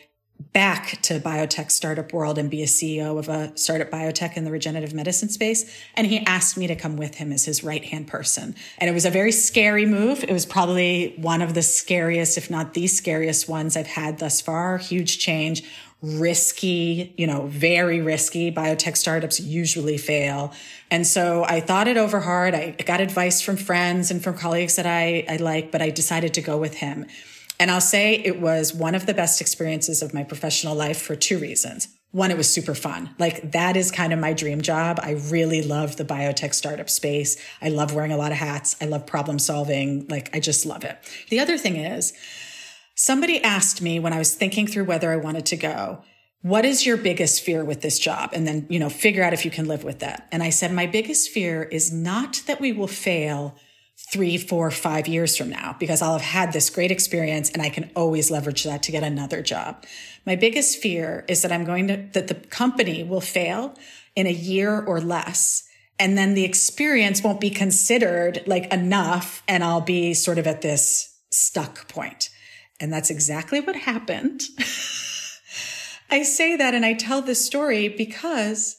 back 0.51 1.01
to 1.03 1.19
biotech 1.19 1.71
startup 1.71 2.11
world 2.11 2.37
and 2.37 2.49
be 2.49 2.61
a 2.61 2.65
CEO 2.65 3.17
of 3.17 3.29
a 3.29 3.55
startup 3.57 3.89
biotech 3.89 4.35
in 4.35 4.43
the 4.43 4.51
regenerative 4.51 4.93
medicine 4.93 5.29
space. 5.29 5.71
And 5.95 6.07
he 6.07 6.19
asked 6.25 6.57
me 6.57 6.67
to 6.67 6.75
come 6.75 6.97
with 6.97 7.15
him 7.15 7.31
as 7.31 7.45
his 7.45 7.63
right 7.63 7.83
hand 7.83 8.07
person. 8.07 8.55
And 8.77 8.89
it 8.89 8.93
was 8.93 9.05
a 9.05 9.09
very 9.09 9.31
scary 9.31 9.85
move. 9.85 10.23
It 10.23 10.31
was 10.31 10.45
probably 10.45 11.13
one 11.17 11.41
of 11.41 11.53
the 11.53 11.61
scariest, 11.61 12.37
if 12.37 12.49
not 12.49 12.73
the 12.73 12.87
scariest 12.87 13.47
ones 13.47 13.77
I've 13.77 13.87
had 13.87 14.19
thus 14.19 14.41
far. 14.41 14.77
Huge 14.77 15.19
change, 15.19 15.63
risky, 16.01 17.13
you 17.17 17.25
know, 17.25 17.47
very 17.47 18.01
risky. 18.01 18.51
Biotech 18.51 18.97
startups 18.97 19.39
usually 19.39 19.97
fail. 19.97 20.53
And 20.91 21.07
so 21.07 21.45
I 21.45 21.61
thought 21.61 21.87
it 21.87 21.97
over 21.97 22.19
hard. 22.19 22.53
I 22.53 22.71
got 22.71 22.99
advice 22.99 23.41
from 23.41 23.55
friends 23.55 24.11
and 24.11 24.21
from 24.21 24.37
colleagues 24.37 24.75
that 24.75 24.85
I, 24.85 25.25
I 25.29 25.37
like, 25.37 25.71
but 25.71 25.81
I 25.81 25.89
decided 25.89 26.33
to 26.33 26.41
go 26.41 26.57
with 26.57 26.75
him. 26.75 27.05
And 27.63 27.71
I'll 27.71 27.79
say 27.79 28.15
it 28.15 28.41
was 28.41 28.73
one 28.73 28.93
of 28.93 29.05
the 29.05 29.13
best 29.13 29.39
experiences 29.39 30.01
of 30.01 30.13
my 30.13 30.25
professional 30.25 30.75
life 30.75 31.01
for 31.01 31.15
two 31.15 31.39
reasons. 31.39 31.87
One, 32.11 32.29
it 32.29 32.35
was 32.35 32.49
super 32.49 32.75
fun. 32.75 33.15
Like 33.19 33.53
that 33.53 33.77
is 33.77 33.89
kind 33.89 34.11
of 34.11 34.19
my 34.19 34.33
dream 34.33 34.59
job. 34.59 34.99
I 35.01 35.11
really 35.11 35.61
love 35.61 35.95
the 35.95 36.03
biotech 36.03 36.53
startup 36.53 36.89
space. 36.89 37.37
I 37.61 37.69
love 37.69 37.93
wearing 37.95 38.11
a 38.11 38.17
lot 38.17 38.33
of 38.33 38.37
hats. 38.37 38.75
I 38.81 38.85
love 38.87 39.05
problem 39.05 39.39
solving. 39.39 40.05
Like 40.09 40.29
I 40.35 40.41
just 40.41 40.65
love 40.65 40.83
it. 40.83 40.97
The 41.29 41.39
other 41.39 41.57
thing 41.57 41.77
is 41.77 42.11
somebody 42.95 43.41
asked 43.41 43.81
me 43.81 43.97
when 43.97 44.11
I 44.11 44.19
was 44.19 44.35
thinking 44.35 44.67
through 44.67 44.83
whether 44.83 45.09
I 45.09 45.15
wanted 45.15 45.45
to 45.45 45.55
go, 45.55 46.03
what 46.41 46.65
is 46.65 46.85
your 46.85 46.97
biggest 46.97 47.43
fear 47.43 47.63
with 47.63 47.79
this 47.79 47.97
job? 47.97 48.31
And 48.33 48.45
then, 48.45 48.67
you 48.69 48.77
know, 48.77 48.89
figure 48.89 49.23
out 49.23 49.31
if 49.31 49.45
you 49.45 49.51
can 49.51 49.69
live 49.69 49.85
with 49.85 49.99
that. 49.99 50.27
And 50.33 50.43
I 50.43 50.49
said, 50.49 50.73
my 50.73 50.85
biggest 50.85 51.29
fear 51.29 51.63
is 51.63 51.93
not 51.93 52.43
that 52.45 52.59
we 52.59 52.73
will 52.73 52.87
fail 52.87 53.55
three, 54.11 54.37
four, 54.37 54.69
five 54.69 55.07
years 55.07 55.35
from 55.35 55.49
now 55.49 55.75
because 55.79 56.01
I'll 56.01 56.13
have 56.13 56.21
had 56.21 56.53
this 56.53 56.69
great 56.69 56.91
experience 56.91 57.49
and 57.49 57.61
I 57.61 57.69
can 57.69 57.89
always 57.95 58.29
leverage 58.29 58.63
that 58.63 58.83
to 58.83 58.91
get 58.91 59.03
another 59.03 59.41
job. 59.41 59.85
My 60.25 60.35
biggest 60.35 60.77
fear 60.77 61.25
is 61.27 61.41
that 61.41 61.51
I'm 61.51 61.65
going 61.65 61.87
to, 61.87 61.97
that 62.13 62.27
the 62.27 62.35
company 62.35 63.03
will 63.03 63.21
fail 63.21 63.75
in 64.15 64.27
a 64.27 64.31
year 64.31 64.81
or 64.81 65.01
less. 65.01 65.63
And 65.99 66.17
then 66.17 66.33
the 66.33 66.43
experience 66.43 67.23
won't 67.23 67.41
be 67.41 67.49
considered 67.49 68.43
like 68.45 68.71
enough 68.73 69.41
and 69.47 69.63
I'll 69.63 69.81
be 69.81 70.13
sort 70.13 70.37
of 70.37 70.47
at 70.47 70.61
this 70.61 71.15
stuck 71.31 71.87
point. 71.87 72.29
And 72.79 72.91
that's 72.91 73.09
exactly 73.09 73.61
what 73.61 73.75
happened. 73.75 74.43
I 76.09 76.23
say 76.23 76.55
that 76.57 76.73
and 76.73 76.85
I 76.85 76.93
tell 76.93 77.21
this 77.21 77.43
story 77.43 77.87
because 77.87 78.77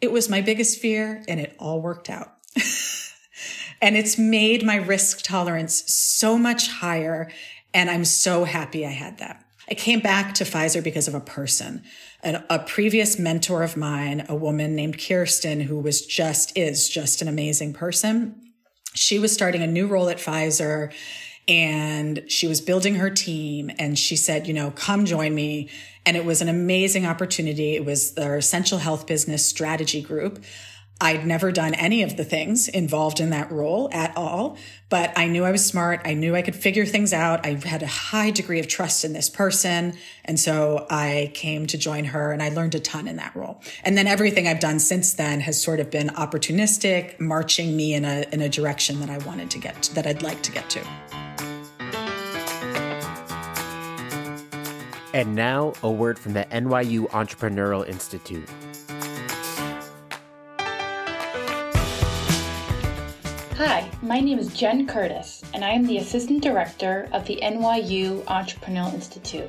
it 0.00 0.10
was 0.10 0.30
my 0.30 0.40
biggest 0.40 0.80
fear 0.80 1.22
and 1.28 1.40
it 1.40 1.54
all 1.58 1.80
worked 1.82 2.08
out. 2.08 2.28
and 3.82 3.96
it's 3.96 4.16
made 4.16 4.64
my 4.64 4.76
risk 4.76 5.22
tolerance 5.22 5.82
so 5.92 6.38
much 6.38 6.68
higher. 6.68 7.30
And 7.74 7.90
I'm 7.90 8.04
so 8.04 8.44
happy 8.44 8.86
I 8.86 8.90
had 8.90 9.18
that. 9.18 9.44
I 9.68 9.74
came 9.74 10.00
back 10.00 10.34
to 10.34 10.44
Pfizer 10.44 10.82
because 10.82 11.08
of 11.08 11.14
a 11.14 11.20
person, 11.20 11.82
a, 12.22 12.42
a 12.48 12.58
previous 12.60 13.18
mentor 13.18 13.62
of 13.62 13.76
mine, 13.76 14.24
a 14.28 14.34
woman 14.34 14.76
named 14.76 15.04
Kirsten, 15.04 15.60
who 15.60 15.78
was 15.78 16.06
just, 16.06 16.56
is 16.56 16.88
just 16.88 17.22
an 17.22 17.28
amazing 17.28 17.72
person. 17.72 18.52
She 18.94 19.18
was 19.18 19.32
starting 19.32 19.62
a 19.62 19.66
new 19.66 19.86
role 19.88 20.08
at 20.08 20.18
Pfizer 20.18 20.92
and 21.48 22.22
she 22.28 22.46
was 22.46 22.60
building 22.60 22.96
her 22.96 23.10
team 23.10 23.70
and 23.78 23.98
she 23.98 24.14
said, 24.14 24.46
you 24.46 24.54
know, 24.54 24.70
come 24.70 25.06
join 25.06 25.34
me. 25.34 25.70
And 26.04 26.16
it 26.16 26.24
was 26.24 26.40
an 26.42 26.48
amazing 26.48 27.06
opportunity. 27.06 27.74
It 27.74 27.84
was 27.84 28.12
their 28.12 28.36
essential 28.36 28.78
health 28.78 29.06
business 29.06 29.46
strategy 29.46 30.02
group. 30.02 30.44
I'd 31.02 31.26
never 31.26 31.50
done 31.50 31.74
any 31.74 32.04
of 32.04 32.16
the 32.16 32.22
things 32.22 32.68
involved 32.68 33.18
in 33.18 33.30
that 33.30 33.50
role 33.50 33.90
at 33.92 34.16
all, 34.16 34.56
but 34.88 35.12
I 35.18 35.26
knew 35.26 35.44
I 35.44 35.50
was 35.50 35.66
smart. 35.66 36.00
I 36.04 36.14
knew 36.14 36.36
I 36.36 36.42
could 36.42 36.54
figure 36.54 36.86
things 36.86 37.12
out. 37.12 37.44
I 37.44 37.54
had 37.54 37.82
a 37.82 37.88
high 37.88 38.30
degree 38.30 38.60
of 38.60 38.68
trust 38.68 39.04
in 39.04 39.12
this 39.12 39.28
person. 39.28 39.94
And 40.24 40.38
so 40.38 40.86
I 40.90 41.32
came 41.34 41.66
to 41.66 41.76
join 41.76 42.04
her 42.04 42.30
and 42.30 42.40
I 42.40 42.50
learned 42.50 42.76
a 42.76 42.78
ton 42.78 43.08
in 43.08 43.16
that 43.16 43.34
role. 43.34 43.60
And 43.82 43.98
then 43.98 44.06
everything 44.06 44.46
I've 44.46 44.60
done 44.60 44.78
since 44.78 45.14
then 45.14 45.40
has 45.40 45.60
sort 45.60 45.80
of 45.80 45.90
been 45.90 46.06
opportunistic, 46.10 47.18
marching 47.18 47.76
me 47.76 47.94
in 47.94 48.04
a, 48.04 48.24
in 48.30 48.40
a 48.40 48.48
direction 48.48 49.00
that 49.00 49.10
I 49.10 49.18
wanted 49.26 49.50
to 49.50 49.58
get, 49.58 49.82
to, 49.82 49.94
that 49.96 50.06
I'd 50.06 50.22
like 50.22 50.40
to 50.42 50.52
get 50.52 50.70
to. 50.70 50.86
And 55.12 55.34
now, 55.34 55.72
a 55.82 55.90
word 55.90 56.16
from 56.16 56.32
the 56.32 56.44
NYU 56.44 57.08
Entrepreneurial 57.10 57.86
Institute. 57.88 58.48
My 64.02 64.18
name 64.18 64.40
is 64.40 64.52
Jen 64.52 64.84
Curtis, 64.84 65.42
and 65.54 65.64
I 65.64 65.70
am 65.70 65.86
the 65.86 65.98
Assistant 65.98 66.42
Director 66.42 67.08
of 67.12 67.24
the 67.24 67.38
NYU 67.40 68.24
Entrepreneurial 68.24 68.92
Institute. 68.92 69.48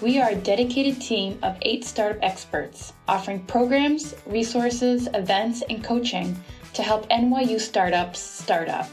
We 0.00 0.20
are 0.20 0.30
a 0.30 0.36
dedicated 0.36 1.02
team 1.02 1.40
of 1.42 1.58
eight 1.62 1.84
startup 1.84 2.22
experts 2.22 2.92
offering 3.08 3.40
programs, 3.46 4.14
resources, 4.26 5.08
events, 5.12 5.64
and 5.68 5.82
coaching 5.82 6.40
to 6.72 6.84
help 6.84 7.08
NYU 7.08 7.60
startups 7.60 8.20
start 8.20 8.68
up. 8.68 8.88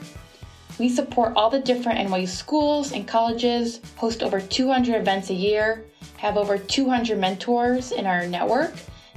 We 0.79 0.89
support 0.89 1.33
all 1.35 1.51
the 1.51 1.59
different 1.59 1.99
NYU 1.99 2.27
schools 2.27 2.91
and 2.91 3.07
colleges, 3.07 3.81
host 3.97 4.23
over 4.23 4.41
200 4.41 4.95
events 4.95 5.29
a 5.29 5.35
year, 5.35 5.85
have 6.17 6.37
over 6.37 6.57
200 6.57 7.19
mentors 7.19 7.91
in 7.91 8.07
our 8.07 8.25
network, 8.25 8.73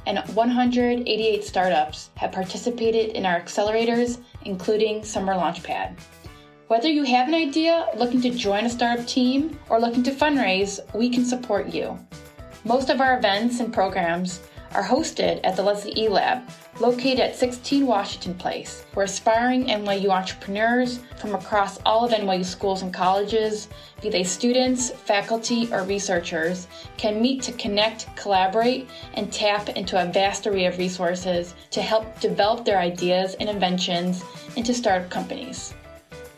and 0.07 0.19
188 0.35 1.43
startups 1.43 2.11
have 2.17 2.33
participated 2.33 3.17
in 3.17 3.25
our 3.25 3.41
accelerators, 3.41 4.19
including 4.45 5.05
Summer 5.05 5.35
Launchpad. 5.35 5.99
Whether 6.69 6.89
you 6.89 7.03
have 7.03 7.29
an 7.29 7.35
idea, 7.35 7.89
looking 7.97 8.21
to 8.23 8.31
join 8.31 8.65
a 8.65 8.71
startup 8.71 9.07
team, 9.07 9.59
or 9.69 9.81
looking 9.81 10.03
to 10.05 10.13
fundraise, 10.13 10.79
we 10.95 11.11
can 11.11 11.25
support 11.25 11.75
you. 11.75 11.99
Most 12.65 12.91
of 12.91 13.01
our 13.01 13.19
events 13.19 13.61
and 13.61 13.73
programs 13.73 14.41
are 14.75 14.83
hosted 14.83 15.41
at 15.45 15.55
the 15.57 15.63
Leslie 15.63 15.93
E 15.97 16.09
Lab, 16.09 16.43
located 16.81 17.21
at 17.21 17.37
16 17.37 17.87
Washington 17.87 18.35
Place, 18.35 18.85
where 18.95 19.05
aspiring 19.05 19.67
NYU 19.67 20.09
entrepreneurs 20.11 20.99
from 21.19 21.35
across 21.35 21.79
all 21.85 22.05
of 22.05 22.13
NYU 22.13 22.45
schools 22.45 22.83
and 22.83 22.95
colleges, 22.95 23.69
be 24.01 24.09
they 24.09 24.25
students, 24.25 24.91
faculty, 24.91 25.69
or 25.73 25.85
researchers, 25.85 26.67
can 26.97 27.21
meet 27.21 27.43
to 27.43 27.53
connect, 27.53 28.15
collaborate, 28.17 28.89
and 29.15 29.33
tap 29.33 29.69
into 29.71 30.01
a 30.01 30.07
vast 30.07 30.47
array 30.47 30.67
of 30.67 30.79
resources 30.79 31.55
to 31.71 31.83
help 31.83 32.21
develop 32.21 32.65
their 32.65 32.79
ideas 32.79 33.35
and 33.41 33.49
inventions 33.49 34.23
into 34.57 34.73
startup 34.73 35.11
companies. 35.11 35.75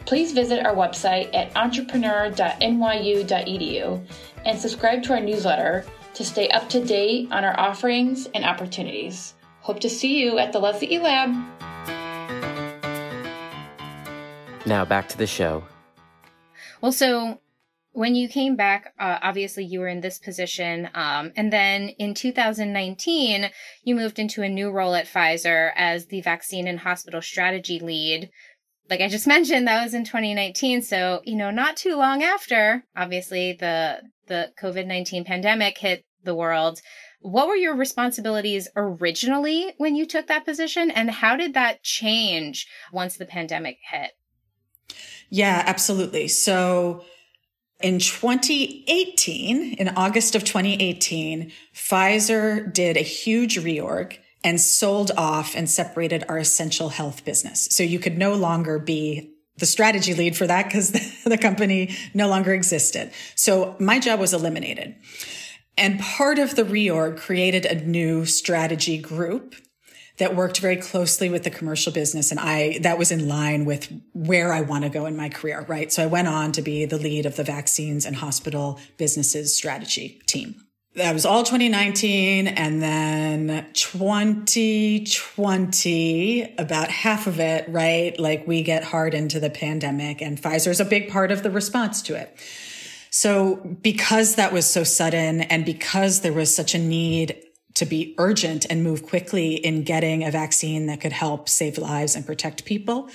Please 0.04 0.32
visit 0.32 0.66
our 0.66 0.74
website 0.74 1.32
at 1.34 1.56
entrepreneur.nyu.edu 1.56 4.06
and 4.44 4.58
subscribe 4.58 5.00
to 5.04 5.12
our 5.12 5.20
newsletter 5.20 5.84
to 6.14 6.24
stay 6.24 6.48
up 6.48 6.68
to 6.70 6.84
date 6.84 7.28
on 7.30 7.44
our 7.44 7.58
offerings 7.58 8.28
and 8.34 8.44
opportunities. 8.44 9.34
Hope 9.60 9.80
to 9.80 9.88
see 9.88 10.20
you 10.20 10.38
at 10.38 10.52
the 10.52 10.58
Leslie 10.58 10.92
E 10.92 10.98
Lab. 10.98 11.30
Now 14.66 14.84
back 14.84 15.08
to 15.08 15.18
the 15.18 15.26
show. 15.26 15.64
Well, 16.80 16.92
so 16.92 17.40
when 17.92 18.14
you 18.14 18.28
came 18.28 18.56
back, 18.56 18.92
uh, 18.98 19.18
obviously 19.22 19.64
you 19.64 19.80
were 19.80 19.88
in 19.88 20.00
this 20.00 20.18
position. 20.18 20.88
Um, 20.94 21.32
and 21.36 21.52
then 21.52 21.90
in 21.90 22.14
2019, 22.14 23.50
you 23.84 23.94
moved 23.94 24.18
into 24.18 24.42
a 24.42 24.48
new 24.48 24.70
role 24.70 24.94
at 24.94 25.06
Pfizer 25.06 25.70
as 25.76 26.06
the 26.06 26.22
vaccine 26.22 26.66
and 26.66 26.80
hospital 26.80 27.20
strategy 27.20 27.78
lead. 27.78 28.30
Like 28.88 29.00
I 29.00 29.08
just 29.08 29.26
mentioned, 29.28 29.68
that 29.68 29.82
was 29.82 29.94
in 29.94 30.04
2019. 30.04 30.82
So, 30.82 31.20
you 31.24 31.36
know, 31.36 31.50
not 31.50 31.76
too 31.76 31.96
long 31.96 32.22
after, 32.22 32.84
obviously 32.96 33.52
the, 33.52 34.00
the 34.26 34.52
COVID-19 34.60 35.26
pandemic 35.26 35.78
hit 35.78 36.04
the 36.24 36.34
world. 36.34 36.80
What 37.20 37.48
were 37.48 37.56
your 37.56 37.76
responsibilities 37.76 38.68
originally 38.76 39.74
when 39.78 39.94
you 39.94 40.06
took 40.06 40.26
that 40.26 40.44
position? 40.44 40.90
And 40.90 41.10
how 41.10 41.36
did 41.36 41.54
that 41.54 41.82
change 41.82 42.66
once 42.92 43.16
the 43.16 43.26
pandemic 43.26 43.78
hit? 43.90 44.12
Yeah, 45.30 45.62
absolutely. 45.66 46.28
So 46.28 47.04
in 47.80 47.98
2018, 47.98 49.74
in 49.74 49.88
August 49.90 50.34
of 50.34 50.44
2018, 50.44 51.52
Pfizer 51.74 52.72
did 52.72 52.96
a 52.96 53.00
huge 53.00 53.58
reorg 53.58 54.18
and 54.44 54.60
sold 54.60 55.10
off 55.16 55.54
and 55.54 55.70
separated 55.70 56.24
our 56.28 56.38
essential 56.38 56.90
health 56.90 57.24
business. 57.24 57.68
So 57.70 57.82
you 57.82 57.98
could 57.98 58.18
no 58.18 58.34
longer 58.34 58.78
be 58.78 59.32
the 59.62 59.66
strategy 59.66 60.12
lead 60.12 60.36
for 60.36 60.44
that 60.44 60.64
because 60.64 60.90
the 61.24 61.38
company 61.38 61.94
no 62.14 62.26
longer 62.26 62.52
existed. 62.52 63.12
So 63.36 63.76
my 63.78 64.00
job 64.00 64.18
was 64.18 64.34
eliminated. 64.34 64.96
And 65.78 66.00
part 66.00 66.40
of 66.40 66.56
the 66.56 66.64
reorg 66.64 67.16
created 67.16 67.64
a 67.64 67.76
new 67.76 68.26
strategy 68.26 68.98
group 68.98 69.54
that 70.18 70.34
worked 70.34 70.58
very 70.58 70.78
closely 70.78 71.30
with 71.30 71.44
the 71.44 71.50
commercial 71.50 71.92
business. 71.92 72.32
And 72.32 72.40
I, 72.40 72.78
that 72.80 72.98
was 72.98 73.12
in 73.12 73.28
line 73.28 73.64
with 73.64 73.88
where 74.14 74.52
I 74.52 74.62
want 74.62 74.82
to 74.82 74.90
go 74.90 75.06
in 75.06 75.16
my 75.16 75.28
career, 75.28 75.64
right? 75.68 75.92
So 75.92 76.02
I 76.02 76.06
went 76.06 76.26
on 76.26 76.50
to 76.52 76.62
be 76.62 76.84
the 76.84 76.98
lead 76.98 77.24
of 77.24 77.36
the 77.36 77.44
vaccines 77.44 78.04
and 78.04 78.16
hospital 78.16 78.80
businesses 78.96 79.56
strategy 79.56 80.20
team. 80.26 80.56
That 80.94 81.14
was 81.14 81.24
all 81.24 81.42
2019. 81.42 82.48
And 82.48 82.82
then 82.82 83.66
2020, 83.72 86.54
about 86.58 86.90
half 86.90 87.26
of 87.26 87.40
it, 87.40 87.66
right? 87.68 88.20
Like 88.20 88.46
we 88.46 88.62
get 88.62 88.84
hard 88.84 89.14
into 89.14 89.40
the 89.40 89.48
pandemic 89.48 90.20
and 90.20 90.38
Pfizer's 90.40 90.80
a 90.80 90.84
big 90.84 91.08
part 91.08 91.32
of 91.32 91.42
the 91.42 91.50
response 91.50 92.02
to 92.02 92.14
it. 92.14 92.36
So 93.08 93.56
because 93.56 94.34
that 94.34 94.52
was 94.52 94.66
so 94.66 94.84
sudden 94.84 95.40
and 95.42 95.64
because 95.64 96.20
there 96.20 96.32
was 96.32 96.54
such 96.54 96.74
a 96.74 96.78
need 96.78 97.42
to 97.74 97.86
be 97.86 98.14
urgent 98.18 98.66
and 98.68 98.84
move 98.84 99.02
quickly 99.02 99.54
in 99.54 99.84
getting 99.84 100.24
a 100.24 100.30
vaccine 100.30 100.84
that 100.86 101.00
could 101.00 101.12
help 101.12 101.48
save 101.48 101.78
lives 101.78 102.14
and 102.14 102.26
protect 102.26 102.66
people, 102.66 103.08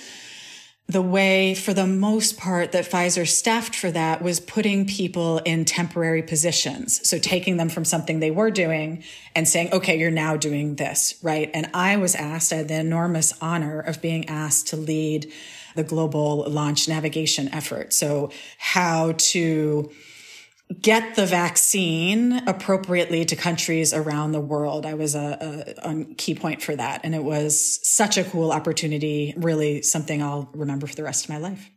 the 0.90 1.02
way 1.02 1.54
for 1.54 1.74
the 1.74 1.86
most 1.86 2.38
part 2.38 2.72
that 2.72 2.90
Pfizer 2.90 3.28
staffed 3.28 3.74
for 3.74 3.90
that 3.90 4.22
was 4.22 4.40
putting 4.40 4.86
people 4.86 5.36
in 5.38 5.66
temporary 5.66 6.22
positions. 6.22 7.06
So 7.06 7.18
taking 7.18 7.58
them 7.58 7.68
from 7.68 7.84
something 7.84 8.20
they 8.20 8.30
were 8.30 8.50
doing 8.50 9.04
and 9.34 9.46
saying, 9.46 9.70
okay, 9.72 9.98
you're 9.98 10.10
now 10.10 10.38
doing 10.38 10.76
this, 10.76 11.18
right? 11.22 11.50
And 11.52 11.68
I 11.74 11.98
was 11.98 12.14
asked, 12.14 12.54
I 12.54 12.56
had 12.56 12.68
the 12.68 12.76
enormous 12.80 13.34
honor 13.42 13.80
of 13.80 14.00
being 14.00 14.30
asked 14.30 14.68
to 14.68 14.76
lead 14.76 15.30
the 15.74 15.84
global 15.84 16.48
launch 16.48 16.88
navigation 16.88 17.52
effort. 17.52 17.92
So 17.92 18.30
how 18.56 19.12
to 19.18 19.90
get 20.80 21.16
the 21.16 21.24
vaccine 21.24 22.46
appropriately 22.46 23.24
to 23.24 23.36
countries 23.36 23.94
around 23.94 24.32
the 24.32 24.40
world. 24.40 24.84
I 24.84 24.94
was 24.94 25.14
a, 25.14 25.74
a, 25.82 25.90
a, 25.90 26.04
key 26.14 26.34
point 26.34 26.62
for 26.62 26.76
that. 26.76 27.00
And 27.04 27.14
it 27.14 27.24
was 27.24 27.80
such 27.82 28.18
a 28.18 28.24
cool 28.24 28.52
opportunity, 28.52 29.34
really 29.36 29.82
something 29.82 30.22
I'll 30.22 30.50
remember 30.54 30.86
for 30.86 30.94
the 30.94 31.04
rest 31.04 31.24
of 31.24 31.30
my 31.30 31.38
life. 31.38 31.70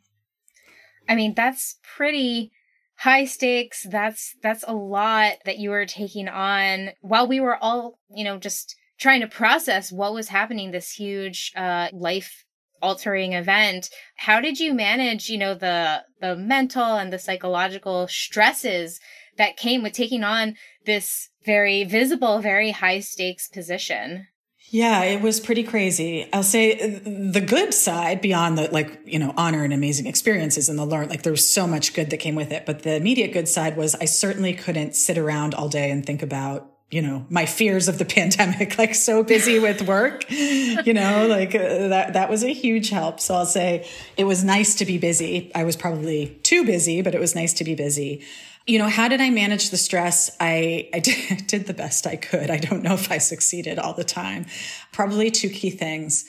I 1.08 1.16
mean, 1.16 1.34
that's 1.36 1.78
pretty 1.96 2.52
high 2.98 3.26
stakes. 3.26 3.86
That's, 3.90 4.36
that's 4.44 4.66
a 4.68 4.76
lot 4.76 5.34
that 5.46 5.58
you 5.58 5.70
were 5.70 5.86
taking 5.86 6.28
on 6.28 6.90
while 7.02 7.28
we 7.28 7.40
were 7.40 7.56
all, 7.56 7.98
you 8.14 8.26
know, 8.26 8.38
just 8.38 8.76
trying 9.00 9.22
to 9.22 9.28
process 9.28 9.92
what 9.92 10.14
was 10.14 10.28
happening, 10.28 10.72
this 10.72 10.92
huge, 10.92 11.52
uh, 11.56 11.88
life 11.94 12.46
altering 12.82 13.34
event 13.34 13.90
how 14.16 14.40
did 14.40 14.60
you 14.60 14.74
manage 14.74 15.30
you 15.30 15.38
know 15.38 15.54
the 15.54 16.04
the 16.20 16.36
mental 16.36 16.96
and 16.96 17.12
the 17.12 17.20
psychological 17.20 18.08
stresses 18.08 19.00
that 19.38 19.58
came 19.58 19.84
with 19.84 19.94
taking 19.94 20.24
on 20.24 20.56
this 20.86 21.30
very 21.46 21.84
visible 21.84 22.40
very 22.40 22.72
high 22.72 23.00
stakes 23.00 23.48
position 23.48 24.28
Yeah, 24.70 25.04
it 25.04 25.22
was 25.22 25.42
pretty 25.42 25.64
crazy. 25.64 26.30
I'll 26.32 26.44
say 26.44 26.80
uh, 26.80 27.00
the 27.04 27.42
good 27.42 27.74
side 27.74 28.22
beyond 28.22 28.58
the 28.58 28.72
like, 28.72 29.02
you 29.06 29.20
know, 29.20 29.34
honor 29.36 29.66
and 29.66 29.74
amazing 29.74 30.06
experiences 30.08 30.70
and 30.70 30.80
the 30.80 30.86
learn, 30.86 31.10
like 31.10 31.24
there 31.24 31.34
was 31.34 31.50
so 31.50 31.68
much 31.68 31.94
good 31.94 32.10
that 32.10 32.18
came 32.18 32.36
with 32.36 32.52
it. 32.54 32.66
But 32.66 32.84
the 32.84 32.96
immediate 32.96 33.34
good 33.34 33.50
side 33.50 33.76
was 33.76 33.96
I 33.96 34.06
certainly 34.06 34.54
couldn't 34.54 34.96
sit 34.96 35.18
around 35.18 35.54
all 35.54 35.68
day 35.68 35.92
and 35.92 36.06
think 36.06 36.22
about 36.24 36.71
you 36.92 37.02
know 37.02 37.26
my 37.30 37.46
fears 37.46 37.88
of 37.88 37.98
the 37.98 38.06
pandemic 38.18 38.78
like 38.78 38.94
so 38.94 39.24
busy 39.24 39.58
with 39.58 39.82
work 39.82 40.30
you 40.30 40.94
know 40.94 41.26
like 41.28 41.56
uh, 41.56 41.88
that 41.88 42.14
that 42.14 42.30
was 42.30 42.44
a 42.44 42.54
huge 42.54 42.90
help 42.90 43.20
so 43.20 43.34
i'll 43.34 43.46
say 43.46 43.88
it 44.18 44.26
was 44.26 44.44
nice 44.44 44.76
to 44.76 44.86
be 44.86 44.98
busy 44.98 45.52
i 45.56 45.64
was 45.64 45.76
probably 45.76 46.38
too 46.44 46.64
busy 46.66 47.02
but 47.02 47.16
it 47.16 47.20
was 47.20 47.34
nice 47.34 47.54
to 47.54 47.64
be 47.64 47.74
busy 47.74 48.24
you 48.68 48.78
know, 48.78 48.88
how 48.88 49.08
did 49.08 49.22
I 49.22 49.30
manage 49.30 49.70
the 49.70 49.78
stress? 49.78 50.36
I, 50.40 50.90
I 50.94 51.00
did, 51.00 51.48
did 51.48 51.68
the 51.68 51.74
best 51.74 52.08
I 52.08 52.16
could. 52.16 52.50
I 52.50 52.58
don't 52.58 52.84
know 52.84 52.94
if 52.94 53.12
I 53.12 53.18
succeeded 53.18 53.80
all 53.80 53.94
the 53.94 54.04
time. 54.04 54.46
Probably 54.92 55.32
two 55.32 55.50
key 55.50 55.72
things. 55.72 56.26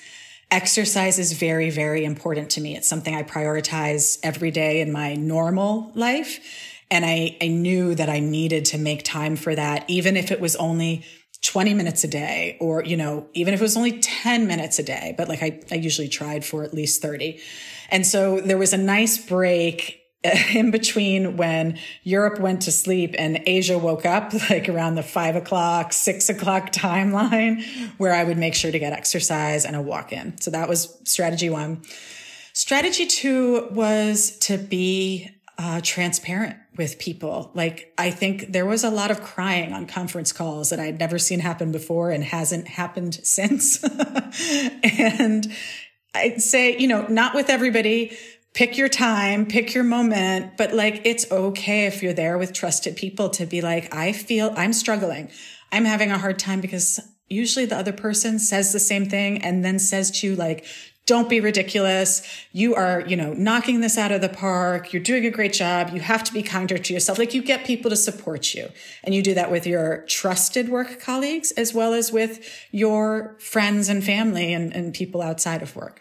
Exercise 0.50 1.18
is 1.18 1.32
very, 1.32 1.70
very 1.70 2.04
important 2.04 2.50
to 2.50 2.60
me. 2.60 2.76
It's 2.76 2.88
something 2.88 3.14
I 3.14 3.22
prioritize 3.22 4.18
every 4.22 4.50
day 4.50 4.80
in 4.80 4.92
my 4.92 5.14
normal 5.14 5.92
life. 5.94 6.71
And 6.92 7.06
I, 7.06 7.38
I 7.40 7.48
knew 7.48 7.94
that 7.94 8.10
I 8.10 8.20
needed 8.20 8.66
to 8.66 8.78
make 8.78 9.02
time 9.02 9.34
for 9.34 9.54
that, 9.54 9.88
even 9.88 10.14
if 10.14 10.30
it 10.30 10.42
was 10.42 10.54
only 10.56 11.06
20 11.40 11.72
minutes 11.72 12.04
a 12.04 12.08
day 12.08 12.58
or, 12.60 12.84
you 12.84 12.98
know, 12.98 13.26
even 13.32 13.54
if 13.54 13.60
it 13.60 13.62
was 13.62 13.78
only 13.78 13.98
10 13.98 14.46
minutes 14.46 14.78
a 14.78 14.82
day, 14.82 15.14
but 15.16 15.26
like 15.26 15.42
I, 15.42 15.58
I 15.70 15.76
usually 15.76 16.08
tried 16.08 16.44
for 16.44 16.64
at 16.64 16.74
least 16.74 17.00
30. 17.00 17.40
And 17.88 18.06
so 18.06 18.40
there 18.42 18.58
was 18.58 18.74
a 18.74 18.76
nice 18.76 19.16
break 19.16 20.02
in 20.54 20.70
between 20.70 21.38
when 21.38 21.78
Europe 22.02 22.38
went 22.38 22.60
to 22.62 22.70
sleep 22.70 23.14
and 23.18 23.42
Asia 23.46 23.78
woke 23.78 24.04
up, 24.04 24.34
like 24.50 24.68
around 24.68 24.96
the 24.96 25.02
five 25.02 25.34
o'clock, 25.34 25.94
six 25.94 26.28
o'clock 26.28 26.72
timeline, 26.72 27.64
where 27.96 28.12
I 28.12 28.22
would 28.22 28.36
make 28.36 28.54
sure 28.54 28.70
to 28.70 28.78
get 28.78 28.92
exercise 28.92 29.64
and 29.64 29.74
a 29.74 29.80
walk 29.80 30.12
in. 30.12 30.38
So 30.42 30.50
that 30.50 30.68
was 30.68 30.94
strategy 31.04 31.48
one. 31.48 31.80
Strategy 32.52 33.06
two 33.06 33.68
was 33.70 34.36
to 34.40 34.58
be 34.58 35.30
uh, 35.56 35.80
transparent 35.82 36.58
with 36.76 36.98
people. 36.98 37.50
Like, 37.54 37.92
I 37.98 38.10
think 38.10 38.52
there 38.52 38.66
was 38.66 38.84
a 38.84 38.90
lot 38.90 39.10
of 39.10 39.22
crying 39.22 39.72
on 39.72 39.86
conference 39.86 40.32
calls 40.32 40.70
that 40.70 40.80
I'd 40.80 40.98
never 40.98 41.18
seen 41.18 41.40
happen 41.40 41.70
before 41.72 42.10
and 42.10 42.24
hasn't 42.24 42.66
happened 42.68 43.14
since. 43.22 43.82
and 44.82 45.52
I'd 46.14 46.40
say, 46.40 46.76
you 46.78 46.88
know, 46.88 47.06
not 47.08 47.34
with 47.34 47.50
everybody, 47.50 48.16
pick 48.54 48.76
your 48.76 48.88
time, 48.88 49.46
pick 49.46 49.74
your 49.74 49.84
moment, 49.84 50.56
but 50.56 50.74
like 50.74 51.02
it's 51.04 51.30
okay 51.30 51.86
if 51.86 52.02
you're 52.02 52.12
there 52.12 52.36
with 52.38 52.52
trusted 52.52 52.96
people 52.96 53.30
to 53.30 53.46
be 53.46 53.60
like, 53.60 53.94
I 53.94 54.12
feel 54.12 54.52
I'm 54.56 54.72
struggling. 54.72 55.30
I'm 55.70 55.84
having 55.86 56.10
a 56.10 56.18
hard 56.18 56.38
time 56.38 56.60
because 56.60 57.00
usually 57.28 57.64
the 57.64 57.76
other 57.76 57.92
person 57.92 58.38
says 58.38 58.72
the 58.72 58.80
same 58.80 59.06
thing 59.06 59.42
and 59.42 59.64
then 59.64 59.78
says 59.78 60.10
to 60.20 60.26
you 60.26 60.36
like, 60.36 60.66
don't 61.12 61.28
be 61.28 61.40
ridiculous. 61.40 62.26
You 62.52 62.74
are, 62.74 63.02
you 63.02 63.16
know, 63.16 63.34
knocking 63.34 63.82
this 63.82 63.98
out 63.98 64.12
of 64.12 64.22
the 64.22 64.30
park. 64.30 64.94
You're 64.94 65.02
doing 65.02 65.26
a 65.26 65.30
great 65.30 65.52
job. 65.52 65.90
You 65.92 66.00
have 66.00 66.24
to 66.24 66.32
be 66.32 66.42
kinder 66.42 66.78
to 66.78 66.94
yourself. 66.94 67.18
Like 67.18 67.34
you 67.34 67.42
get 67.42 67.66
people 67.66 67.90
to 67.90 67.96
support 67.96 68.54
you 68.54 68.70
and 69.04 69.14
you 69.14 69.22
do 69.22 69.34
that 69.34 69.50
with 69.50 69.66
your 69.66 70.06
trusted 70.08 70.70
work 70.70 71.02
colleagues 71.02 71.50
as 71.50 71.74
well 71.74 71.92
as 71.92 72.12
with 72.12 72.48
your 72.70 73.36
friends 73.38 73.90
and 73.90 74.02
family 74.02 74.54
and, 74.54 74.74
and 74.74 74.94
people 74.94 75.20
outside 75.20 75.60
of 75.60 75.76
work. 75.76 76.00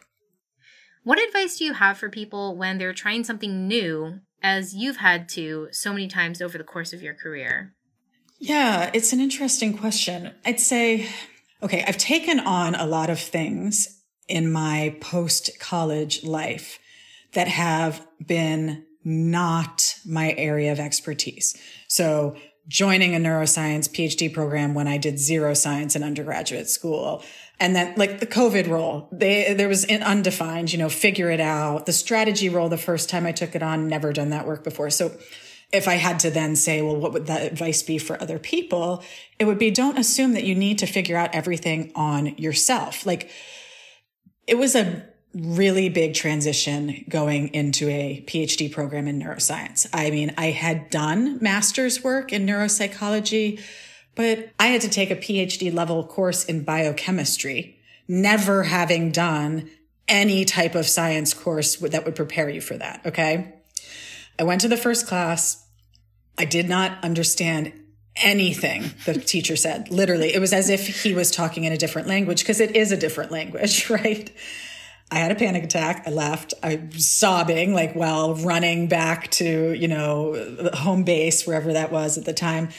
What 1.03 1.21
advice 1.21 1.57
do 1.57 1.65
you 1.65 1.73
have 1.73 1.97
for 1.97 2.07
people 2.07 2.55
when 2.55 2.77
they're 2.77 2.93
trying 2.93 3.25
something 3.25 3.67
new, 3.67 4.21
as 4.41 4.73
you've 4.73 4.97
had 4.97 5.27
to 5.29 5.67
so 5.71 5.91
many 5.91 6.07
times 6.07 6.41
over 6.41 6.57
the 6.57 6.63
course 6.63 6.93
of 6.93 7.01
your 7.01 7.15
career? 7.15 7.73
Yeah, 8.39 8.89
it's 8.93 9.11
an 9.11 9.19
interesting 9.19 9.77
question. 9.77 10.31
I'd 10.45 10.61
say, 10.61 11.09
okay, 11.61 11.83
I've 11.85 11.97
taken 11.97 12.39
on 12.39 12.75
a 12.75 12.85
lot 12.85 13.09
of 13.09 13.19
things 13.19 13.97
in 14.27 14.51
my 14.51 14.95
post 15.01 15.59
college 15.59 16.23
life 16.23 16.79
that 17.33 17.47
have 17.47 18.05
been 18.25 18.85
not 19.03 19.95
my 20.05 20.33
area 20.37 20.71
of 20.71 20.79
expertise. 20.79 21.57
So 21.87 22.35
joining 22.67 23.15
a 23.15 23.19
neuroscience 23.19 23.89
PhD 23.89 24.31
program 24.31 24.73
when 24.73 24.87
I 24.87 24.97
did 24.97 25.17
zero 25.17 25.53
science 25.53 25.95
in 25.95 26.03
undergraduate 26.03 26.69
school, 26.69 27.23
and 27.59 27.75
then 27.75 27.93
like 27.97 28.19
the 28.19 28.27
COVID 28.27 28.67
role, 28.67 29.09
they, 29.11 29.53
there 29.53 29.67
was 29.67 29.85
an 29.85 30.03
undefined, 30.03 30.71
you 30.71 30.79
know, 30.79 30.89
figure 30.89 31.29
it 31.29 31.39
out. 31.39 31.85
The 31.85 31.93
strategy 31.93 32.49
role, 32.49 32.69
the 32.69 32.77
first 32.77 33.09
time 33.09 33.25
I 33.25 33.31
took 33.31 33.55
it 33.55 33.63
on, 33.63 33.87
never 33.87 34.13
done 34.13 34.29
that 34.29 34.47
work 34.47 34.63
before. 34.63 34.89
So 34.89 35.17
if 35.71 35.87
I 35.87 35.95
had 35.95 36.19
to 36.19 36.29
then 36.29 36.55
say, 36.55 36.81
well, 36.81 36.95
what 36.95 37.13
would 37.13 37.27
that 37.27 37.43
advice 37.43 37.81
be 37.81 37.97
for 37.97 38.21
other 38.21 38.39
people? 38.39 39.03
It 39.39 39.45
would 39.45 39.59
be 39.59 39.71
don't 39.71 39.97
assume 39.97 40.33
that 40.33 40.43
you 40.43 40.55
need 40.55 40.79
to 40.79 40.85
figure 40.85 41.17
out 41.17 41.33
everything 41.33 41.91
on 41.95 42.37
yourself. 42.37 43.05
Like 43.05 43.31
it 44.47 44.57
was 44.57 44.75
a 44.75 45.05
really 45.33 45.87
big 45.87 46.13
transition 46.13 47.05
going 47.07 47.53
into 47.53 47.87
a 47.87 48.23
PhD 48.27 48.71
program 48.71 49.07
in 49.07 49.21
neuroscience. 49.21 49.87
I 49.93 50.11
mean, 50.11 50.33
I 50.37 50.47
had 50.47 50.89
done 50.89 51.37
master's 51.41 52.03
work 52.03 52.33
in 52.33 52.45
neuropsychology 52.45 53.61
but 54.15 54.49
I 54.59 54.67
had 54.67 54.81
to 54.81 54.89
take 54.89 55.11
a 55.11 55.15
PhD 55.15 55.73
level 55.73 56.05
course 56.05 56.45
in 56.45 56.63
biochemistry, 56.63 57.79
never 58.07 58.63
having 58.63 59.11
done 59.11 59.69
any 60.07 60.43
type 60.43 60.75
of 60.75 60.87
science 60.87 61.33
course 61.33 61.77
that 61.77 62.03
would 62.05 62.15
prepare 62.15 62.49
you 62.49 62.61
for 62.61 62.77
that. 62.77 63.05
Okay. 63.05 63.53
I 64.37 64.43
went 64.43 64.61
to 64.61 64.67
the 64.67 64.77
first 64.77 65.07
class. 65.07 65.65
I 66.37 66.45
did 66.45 66.67
not 66.67 67.03
understand 67.03 67.73
anything 68.15 68.91
the 69.05 69.13
teacher 69.13 69.55
said. 69.55 69.89
Literally, 69.89 70.33
it 70.33 70.39
was 70.39 70.53
as 70.53 70.69
if 70.69 71.03
he 71.03 71.13
was 71.13 71.31
talking 71.31 71.63
in 71.63 71.73
a 71.73 71.77
different 71.77 72.07
language 72.07 72.41
because 72.41 72.59
it 72.59 72.75
is 72.75 72.91
a 72.91 72.97
different 72.97 73.31
language, 73.31 73.89
right? 73.89 74.31
I 75.09 75.15
had 75.15 75.31
a 75.31 75.35
panic 75.35 75.65
attack. 75.65 76.03
I 76.07 76.11
left. 76.11 76.53
I 76.63 76.87
was 76.93 77.05
sobbing, 77.07 77.73
like 77.73 77.93
while 77.93 78.35
running 78.35 78.87
back 78.87 79.29
to, 79.31 79.73
you 79.73 79.87
know, 79.87 80.71
home 80.73 81.03
base, 81.03 81.45
wherever 81.45 81.73
that 81.73 81.91
was 81.91 82.17
at 82.17 82.25
the 82.25 82.33
time 82.33 82.69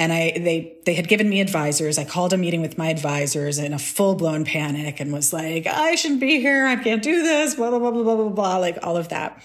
and 0.00 0.14
I 0.14 0.30
they 0.30 0.78
they 0.86 0.94
had 0.94 1.08
given 1.08 1.28
me 1.28 1.42
advisors. 1.42 1.98
I 1.98 2.06
called 2.06 2.32
a 2.32 2.38
meeting 2.38 2.62
with 2.62 2.78
my 2.78 2.88
advisors 2.88 3.58
in 3.58 3.74
a 3.74 3.78
full 3.78 4.14
blown 4.14 4.46
panic 4.46 4.98
and 4.98 5.12
was 5.12 5.30
like, 5.30 5.66
I 5.66 5.94
shouldn't 5.94 6.20
be 6.20 6.40
here. 6.40 6.66
I 6.66 6.76
can't 6.76 7.02
do 7.02 7.22
this. 7.22 7.54
Blah 7.54 7.68
blah 7.68 7.78
blah 7.78 7.90
blah 7.90 8.02
blah 8.02 8.16
blah 8.16 8.28
blah. 8.30 8.56
Like 8.56 8.78
all 8.82 8.96
of 8.96 9.10
that. 9.10 9.42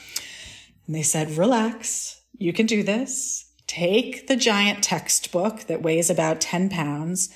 And 0.88 0.96
they 0.96 1.02
said, 1.02 1.32
relax. 1.32 2.22
You 2.38 2.54
can 2.54 2.68
do 2.68 2.84
this. 2.84 3.45
Take 3.68 4.28
the 4.28 4.36
giant 4.36 4.84
textbook 4.84 5.62
that 5.62 5.82
weighs 5.82 6.10
about 6.10 6.42
10 6.42 6.70
pounds 6.70 7.34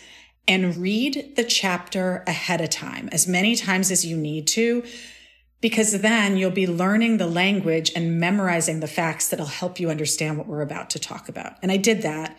and 0.48 0.78
read 0.78 1.34
the 1.36 1.44
chapter 1.44 2.24
ahead 2.26 2.62
of 2.62 2.70
time, 2.70 3.10
as 3.12 3.28
many 3.28 3.56
times 3.56 3.92
as 3.92 4.06
you 4.06 4.18
need 4.18 4.48
to, 4.48 4.84
because 5.62 6.02
then 6.02 6.38
you'll 6.38 6.50
be 6.50 6.68
learning 6.68 7.18
the 7.18 7.28
language 7.28 7.92
and 7.96 8.20
memorizing 8.20 8.80
the 8.80 8.88
facts 8.88 9.28
that'll 9.28 9.46
help 9.46 9.80
you 9.80 9.90
understand 9.90 10.38
what 10.38 10.48
we're 10.48 10.62
about 10.62 10.90
to 10.92 11.00
talk 11.00 11.30
about. 11.30 11.54
And 11.62 11.72
I 11.72 11.78
did 11.78 12.02
that. 12.02 12.38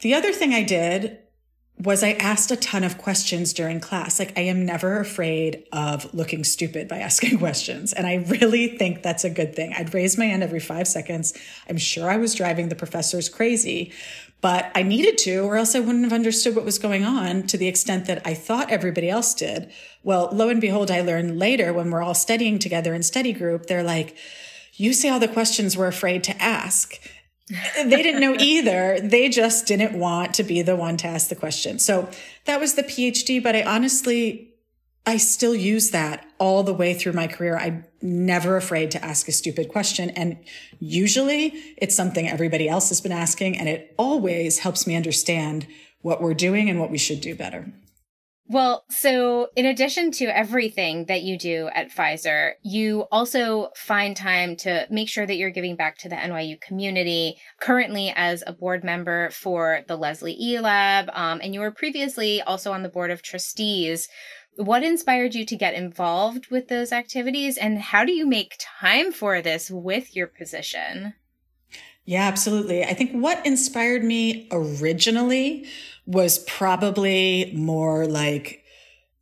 The 0.00 0.14
other 0.14 0.32
thing 0.32 0.54
I 0.54 0.62
did 0.62 1.18
was 1.78 2.04
I 2.04 2.12
asked 2.12 2.50
a 2.52 2.56
ton 2.56 2.84
of 2.84 2.98
questions 2.98 3.52
during 3.52 3.80
class. 3.80 4.18
Like 4.18 4.32
I 4.38 4.42
am 4.42 4.64
never 4.64 5.00
afraid 5.00 5.66
of 5.72 6.12
looking 6.14 6.44
stupid 6.44 6.86
by 6.86 6.98
asking 7.00 7.38
questions. 7.38 7.92
And 7.92 8.06
I 8.06 8.16
really 8.28 8.68
think 8.78 9.02
that's 9.02 9.24
a 9.24 9.30
good 9.30 9.54
thing. 9.56 9.72
I'd 9.76 9.92
raise 9.92 10.16
my 10.16 10.26
hand 10.26 10.42
every 10.42 10.60
five 10.60 10.86
seconds. 10.86 11.34
I'm 11.68 11.78
sure 11.78 12.08
I 12.08 12.16
was 12.16 12.34
driving 12.34 12.68
the 12.68 12.76
professors 12.76 13.28
crazy, 13.28 13.92
but 14.40 14.70
I 14.74 14.82
needed 14.82 15.18
to, 15.18 15.38
or 15.38 15.56
else 15.56 15.74
I 15.74 15.80
wouldn't 15.80 16.04
have 16.04 16.12
understood 16.12 16.54
what 16.54 16.64
was 16.64 16.78
going 16.78 17.04
on 17.04 17.44
to 17.48 17.58
the 17.58 17.66
extent 17.66 18.06
that 18.06 18.22
I 18.26 18.34
thought 18.34 18.70
everybody 18.70 19.10
else 19.10 19.34
did. 19.34 19.70
Well, 20.02 20.28
lo 20.32 20.48
and 20.50 20.60
behold, 20.60 20.90
I 20.90 21.00
learned 21.00 21.38
later 21.38 21.72
when 21.72 21.90
we're 21.90 22.02
all 22.02 22.14
studying 22.14 22.58
together 22.58 22.94
in 22.94 23.02
study 23.02 23.32
group, 23.32 23.66
they're 23.66 23.82
like, 23.82 24.16
you 24.74 24.92
say 24.92 25.08
all 25.08 25.20
the 25.20 25.28
questions 25.28 25.76
we're 25.76 25.86
afraid 25.86 26.22
to 26.24 26.42
ask 26.42 27.00
they 27.48 28.02
didn't 28.02 28.20
know 28.20 28.36
either. 28.38 29.00
They 29.00 29.28
just 29.28 29.66
didn't 29.66 29.98
want 29.98 30.34
to 30.34 30.42
be 30.42 30.62
the 30.62 30.76
one 30.76 30.96
to 30.98 31.06
ask 31.06 31.28
the 31.28 31.36
question. 31.36 31.78
So 31.78 32.08
that 32.46 32.58
was 32.58 32.74
the 32.74 32.82
PhD, 32.82 33.42
but 33.42 33.54
I 33.54 33.62
honestly, 33.62 34.54
I 35.06 35.18
still 35.18 35.54
use 35.54 35.90
that 35.90 36.26
all 36.38 36.62
the 36.62 36.72
way 36.72 36.94
through 36.94 37.12
my 37.12 37.26
career. 37.26 37.56
I'm 37.56 37.84
never 38.00 38.56
afraid 38.56 38.90
to 38.92 39.04
ask 39.04 39.28
a 39.28 39.32
stupid 39.32 39.68
question. 39.68 40.10
And 40.10 40.38
usually 40.78 41.48
it's 41.76 41.94
something 41.94 42.26
everybody 42.26 42.68
else 42.68 42.88
has 42.88 43.02
been 43.02 43.12
asking. 43.12 43.58
And 43.58 43.68
it 43.68 43.94
always 43.98 44.60
helps 44.60 44.86
me 44.86 44.96
understand 44.96 45.66
what 46.00 46.22
we're 46.22 46.34
doing 46.34 46.70
and 46.70 46.80
what 46.80 46.90
we 46.90 46.98
should 46.98 47.20
do 47.20 47.34
better. 47.34 47.70
Well, 48.46 48.84
so 48.90 49.48
in 49.56 49.64
addition 49.64 50.10
to 50.12 50.26
everything 50.26 51.06
that 51.06 51.22
you 51.22 51.38
do 51.38 51.70
at 51.74 51.90
Pfizer, 51.90 52.52
you 52.62 53.06
also 53.10 53.70
find 53.74 54.14
time 54.14 54.54
to 54.56 54.86
make 54.90 55.08
sure 55.08 55.26
that 55.26 55.36
you're 55.36 55.50
giving 55.50 55.76
back 55.76 55.96
to 55.98 56.10
the 56.10 56.16
NYU 56.16 56.60
community. 56.60 57.36
Currently, 57.60 58.12
as 58.14 58.44
a 58.46 58.52
board 58.52 58.84
member 58.84 59.30
for 59.30 59.80
the 59.88 59.96
Leslie 59.96 60.36
E 60.38 60.60
Lab, 60.60 61.08
um, 61.14 61.40
and 61.42 61.54
you 61.54 61.60
were 61.60 61.70
previously 61.70 62.42
also 62.42 62.70
on 62.72 62.82
the 62.82 62.90
board 62.90 63.10
of 63.10 63.22
trustees. 63.22 64.08
What 64.56 64.84
inspired 64.84 65.34
you 65.34 65.46
to 65.46 65.56
get 65.56 65.72
involved 65.72 66.48
with 66.50 66.68
those 66.68 66.92
activities, 66.92 67.56
and 67.56 67.78
how 67.78 68.04
do 68.04 68.12
you 68.12 68.26
make 68.26 68.58
time 68.58 69.10
for 69.10 69.40
this 69.40 69.70
with 69.70 70.14
your 70.14 70.26
position? 70.26 71.14
Yeah, 72.04 72.28
absolutely. 72.28 72.84
I 72.84 72.92
think 72.92 73.12
what 73.12 73.44
inspired 73.46 74.04
me 74.04 74.48
originally 74.52 75.66
was 76.06 76.38
probably 76.40 77.52
more 77.56 78.06
like 78.06 78.62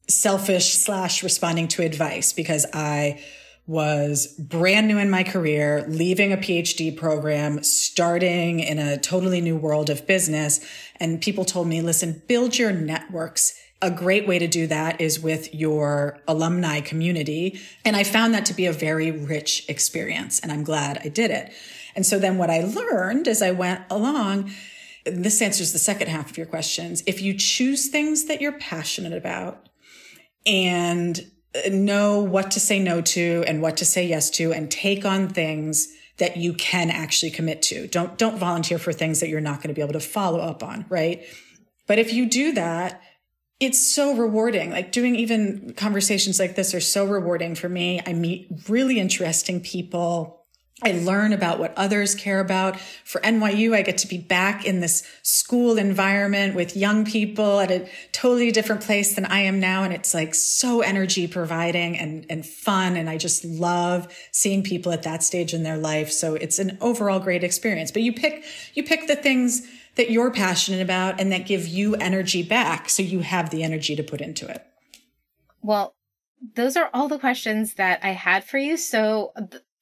selfish 0.08 0.74
slash 0.74 1.22
responding 1.22 1.68
to 1.68 1.82
advice 1.82 2.32
because 2.32 2.66
I 2.72 3.22
was 3.66 4.26
brand 4.38 4.88
new 4.88 4.98
in 4.98 5.08
my 5.08 5.22
career, 5.22 5.84
leaving 5.88 6.32
a 6.32 6.36
PhD 6.36 6.96
program, 6.96 7.62
starting 7.62 8.60
in 8.60 8.78
a 8.78 8.98
totally 8.98 9.40
new 9.40 9.56
world 9.56 9.88
of 9.88 10.06
business. 10.06 10.60
And 10.96 11.20
people 11.20 11.44
told 11.44 11.68
me, 11.68 11.80
listen, 11.80 12.22
build 12.26 12.58
your 12.58 12.72
networks. 12.72 13.54
A 13.80 13.90
great 13.90 14.26
way 14.26 14.38
to 14.38 14.48
do 14.48 14.66
that 14.66 15.00
is 15.00 15.20
with 15.20 15.54
your 15.54 16.18
alumni 16.26 16.80
community. 16.80 17.60
And 17.84 17.96
I 17.96 18.04
found 18.04 18.34
that 18.34 18.46
to 18.46 18.54
be 18.54 18.66
a 18.66 18.72
very 18.72 19.10
rich 19.10 19.64
experience. 19.68 20.40
And 20.40 20.50
I'm 20.50 20.64
glad 20.64 21.00
I 21.04 21.08
did 21.08 21.30
it. 21.30 21.52
And 21.94 22.04
so 22.04 22.18
then 22.18 22.38
what 22.38 22.50
I 22.50 22.60
learned 22.62 23.28
as 23.28 23.42
I 23.42 23.52
went 23.52 23.82
along, 23.90 24.50
this 25.04 25.42
answers 25.42 25.72
the 25.72 25.78
second 25.78 26.08
half 26.08 26.30
of 26.30 26.36
your 26.36 26.46
questions. 26.46 27.02
If 27.06 27.20
you 27.20 27.34
choose 27.34 27.88
things 27.88 28.26
that 28.26 28.40
you're 28.40 28.52
passionate 28.52 29.12
about 29.12 29.68
and 30.46 31.20
uh, 31.54 31.68
know 31.70 32.20
what 32.20 32.50
to 32.52 32.60
say 32.60 32.78
no 32.78 33.00
to 33.00 33.44
and 33.46 33.60
what 33.62 33.76
to 33.78 33.84
say 33.84 34.06
yes 34.06 34.30
to 34.30 34.52
and 34.52 34.70
take 34.70 35.04
on 35.04 35.28
things 35.28 35.88
that 36.18 36.36
you 36.36 36.52
can 36.54 36.90
actually 36.90 37.30
commit 37.30 37.62
to. 37.62 37.86
Don't, 37.88 38.16
don't 38.18 38.38
volunteer 38.38 38.78
for 38.78 38.92
things 38.92 39.20
that 39.20 39.28
you're 39.28 39.40
not 39.40 39.58
going 39.58 39.68
to 39.68 39.74
be 39.74 39.80
able 39.80 39.94
to 39.94 40.00
follow 40.00 40.38
up 40.38 40.62
on, 40.62 40.84
right? 40.88 41.24
But 41.86 41.98
if 41.98 42.12
you 42.12 42.26
do 42.26 42.52
that, 42.52 43.02
it's 43.58 43.80
so 43.80 44.14
rewarding. 44.14 44.70
Like 44.70 44.92
doing 44.92 45.16
even 45.16 45.74
conversations 45.74 46.38
like 46.38 46.54
this 46.54 46.74
are 46.74 46.80
so 46.80 47.04
rewarding 47.04 47.54
for 47.54 47.68
me. 47.68 48.00
I 48.06 48.12
meet 48.12 48.48
really 48.68 48.98
interesting 48.98 49.60
people 49.60 50.41
I 50.82 50.92
learn 50.92 51.32
about 51.32 51.58
what 51.58 51.72
others 51.76 52.14
care 52.14 52.40
about. 52.40 52.78
For 53.04 53.20
NYU, 53.20 53.74
I 53.74 53.82
get 53.82 53.98
to 53.98 54.06
be 54.08 54.18
back 54.18 54.64
in 54.64 54.80
this 54.80 55.02
school 55.22 55.78
environment 55.78 56.54
with 56.54 56.76
young 56.76 57.04
people 57.04 57.60
at 57.60 57.70
a 57.70 57.88
totally 58.12 58.50
different 58.50 58.82
place 58.82 59.14
than 59.14 59.24
I 59.26 59.40
am 59.40 59.60
now. 59.60 59.84
And 59.84 59.92
it's 59.92 60.14
like 60.14 60.34
so 60.34 60.80
energy 60.80 61.26
providing 61.26 61.96
and, 61.96 62.26
and 62.28 62.44
fun. 62.44 62.96
And 62.96 63.08
I 63.08 63.16
just 63.16 63.44
love 63.44 64.12
seeing 64.32 64.62
people 64.62 64.92
at 64.92 65.02
that 65.04 65.22
stage 65.22 65.54
in 65.54 65.62
their 65.62 65.78
life. 65.78 66.10
So 66.10 66.34
it's 66.34 66.58
an 66.58 66.78
overall 66.80 67.20
great 67.20 67.44
experience. 67.44 67.90
But 67.90 68.02
you 68.02 68.12
pick, 68.12 68.44
you 68.74 68.82
pick 68.82 69.06
the 69.06 69.16
things 69.16 69.66
that 69.96 70.10
you're 70.10 70.30
passionate 70.30 70.80
about 70.80 71.20
and 71.20 71.30
that 71.32 71.46
give 71.46 71.66
you 71.66 71.94
energy 71.96 72.42
back. 72.42 72.88
So 72.88 73.02
you 73.02 73.20
have 73.20 73.50
the 73.50 73.62
energy 73.62 73.94
to 73.96 74.02
put 74.02 74.20
into 74.20 74.48
it. 74.48 74.66
Well, 75.60 75.94
those 76.54 76.76
are 76.76 76.90
all 76.92 77.08
the 77.08 77.18
questions 77.18 77.74
that 77.74 78.00
I 78.02 78.10
had 78.10 78.44
for 78.44 78.58
you. 78.58 78.76
So 78.76 79.32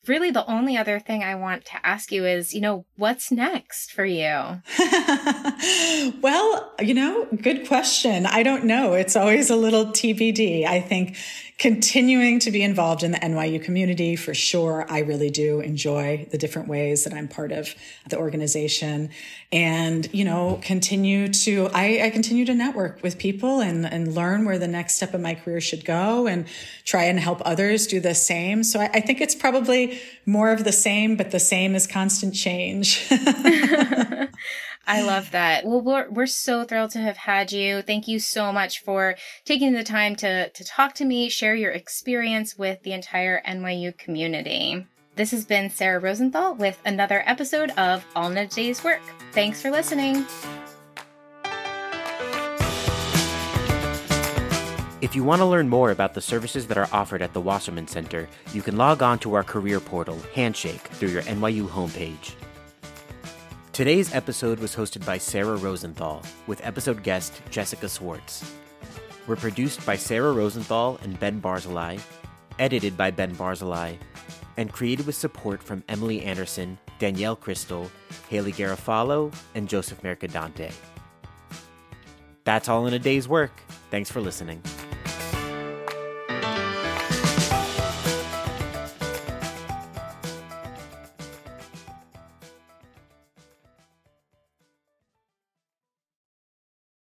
really 0.06 0.30
the 0.30 0.46
only 0.50 0.76
other 0.76 0.98
thing 0.98 1.22
I 1.22 1.34
want 1.34 1.64
to 1.66 1.86
ask 1.86 2.10
you 2.10 2.24
is, 2.24 2.54
you 2.54 2.60
know, 2.60 2.86
what's 2.96 3.30
next 3.30 3.92
for 3.92 4.04
you? 4.04 4.62
well, 6.22 6.72
you 6.80 6.94
know, 6.94 7.26
good 7.42 7.66
question. 7.66 8.26
I 8.26 8.42
don't 8.42 8.64
know. 8.64 8.94
It's 8.94 9.16
always 9.16 9.50
a 9.50 9.56
little 9.56 9.86
TBD. 9.86 10.64
I 10.64 10.80
think 10.80 11.16
continuing 11.60 12.38
to 12.38 12.50
be 12.50 12.62
involved 12.62 13.02
in 13.02 13.12
the 13.12 13.18
NYU 13.18 13.62
community 13.62 14.16
for 14.16 14.32
sure. 14.32 14.86
I 14.88 15.00
really 15.00 15.28
do 15.28 15.60
enjoy 15.60 16.26
the 16.30 16.38
different 16.38 16.68
ways 16.68 17.04
that 17.04 17.12
I'm 17.12 17.28
part 17.28 17.52
of 17.52 17.74
the 18.08 18.16
organization 18.16 19.10
and, 19.52 20.08
you 20.10 20.24
know, 20.24 20.58
continue 20.62 21.28
to, 21.28 21.68
I, 21.74 22.06
I 22.06 22.10
continue 22.10 22.46
to 22.46 22.54
network 22.54 23.02
with 23.02 23.18
people 23.18 23.60
and, 23.60 23.84
and 23.84 24.14
learn 24.14 24.46
where 24.46 24.56
the 24.56 24.68
next 24.68 24.94
step 24.94 25.12
of 25.12 25.20
my 25.20 25.34
career 25.34 25.60
should 25.60 25.84
go 25.84 26.26
and 26.26 26.46
try 26.86 27.04
and 27.04 27.20
help 27.20 27.42
others 27.44 27.86
do 27.86 28.00
the 28.00 28.14
same. 28.14 28.64
So 28.64 28.80
I, 28.80 28.88
I 28.94 29.00
think 29.00 29.20
it's 29.20 29.34
probably 29.34 30.00
more 30.24 30.52
of 30.52 30.64
the 30.64 30.72
same, 30.72 31.14
but 31.14 31.30
the 31.30 31.40
same 31.40 31.74
is 31.74 31.86
constant 31.86 32.34
change. 32.34 33.06
I 34.86 35.02
love 35.02 35.30
that. 35.32 35.64
Well, 35.64 35.80
we're, 35.80 36.10
we're 36.10 36.26
so 36.26 36.64
thrilled 36.64 36.90
to 36.92 37.00
have 37.00 37.16
had 37.16 37.52
you. 37.52 37.82
Thank 37.82 38.08
you 38.08 38.18
so 38.18 38.52
much 38.52 38.82
for 38.82 39.16
taking 39.44 39.72
the 39.72 39.84
time 39.84 40.16
to, 40.16 40.50
to 40.50 40.64
talk 40.64 40.94
to 40.94 41.04
me, 41.04 41.28
share 41.28 41.54
your 41.54 41.72
experience 41.72 42.56
with 42.56 42.82
the 42.82 42.92
entire 42.92 43.42
NYU 43.46 43.96
community. 43.96 44.86
This 45.16 45.32
has 45.32 45.44
been 45.44 45.70
Sarah 45.70 45.98
Rosenthal 45.98 46.54
with 46.54 46.80
another 46.86 47.22
episode 47.26 47.70
of 47.72 48.04
All 48.16 48.30
in 48.30 48.38
a 48.38 48.46
Day's 48.46 48.82
Work. 48.82 49.02
Thanks 49.32 49.60
for 49.60 49.70
listening. 49.70 50.24
If 55.00 55.16
you 55.16 55.24
want 55.24 55.40
to 55.40 55.46
learn 55.46 55.68
more 55.68 55.90
about 55.90 56.12
the 56.12 56.20
services 56.20 56.66
that 56.66 56.76
are 56.76 56.88
offered 56.92 57.22
at 57.22 57.32
the 57.32 57.40
Wasserman 57.40 57.88
Center, 57.88 58.28
you 58.52 58.60
can 58.60 58.76
log 58.76 59.02
on 59.02 59.18
to 59.20 59.32
our 59.34 59.42
career 59.42 59.80
portal, 59.80 60.18
Handshake, 60.34 60.82
through 60.82 61.08
your 61.08 61.22
NYU 61.22 61.66
homepage. 61.66 62.32
Today's 63.72 64.12
episode 64.12 64.58
was 64.58 64.74
hosted 64.74 65.06
by 65.06 65.16
Sarah 65.16 65.56
Rosenthal, 65.56 66.22
with 66.48 66.60
episode 66.66 67.04
guest 67.04 67.40
Jessica 67.50 67.88
Swartz. 67.88 68.52
We're 69.28 69.36
produced 69.36 69.86
by 69.86 69.94
Sarah 69.94 70.32
Rosenthal 70.32 70.98
and 71.04 71.18
Ben 71.20 71.40
Barzilai, 71.40 72.00
edited 72.58 72.96
by 72.96 73.12
Ben 73.12 73.34
Barzilai, 73.36 73.96
and 74.56 74.72
created 74.72 75.06
with 75.06 75.14
support 75.14 75.62
from 75.62 75.84
Emily 75.88 76.20
Anderson, 76.22 76.78
Danielle 76.98 77.36
Crystal, 77.36 77.88
Haley 78.28 78.52
Garofalo, 78.52 79.32
and 79.54 79.68
Joseph 79.68 80.02
Mercadante. 80.02 80.72
That's 82.42 82.68
all 82.68 82.88
in 82.88 82.94
a 82.94 82.98
day's 82.98 83.28
work. 83.28 83.52
Thanks 83.92 84.10
for 84.10 84.20
listening. 84.20 84.62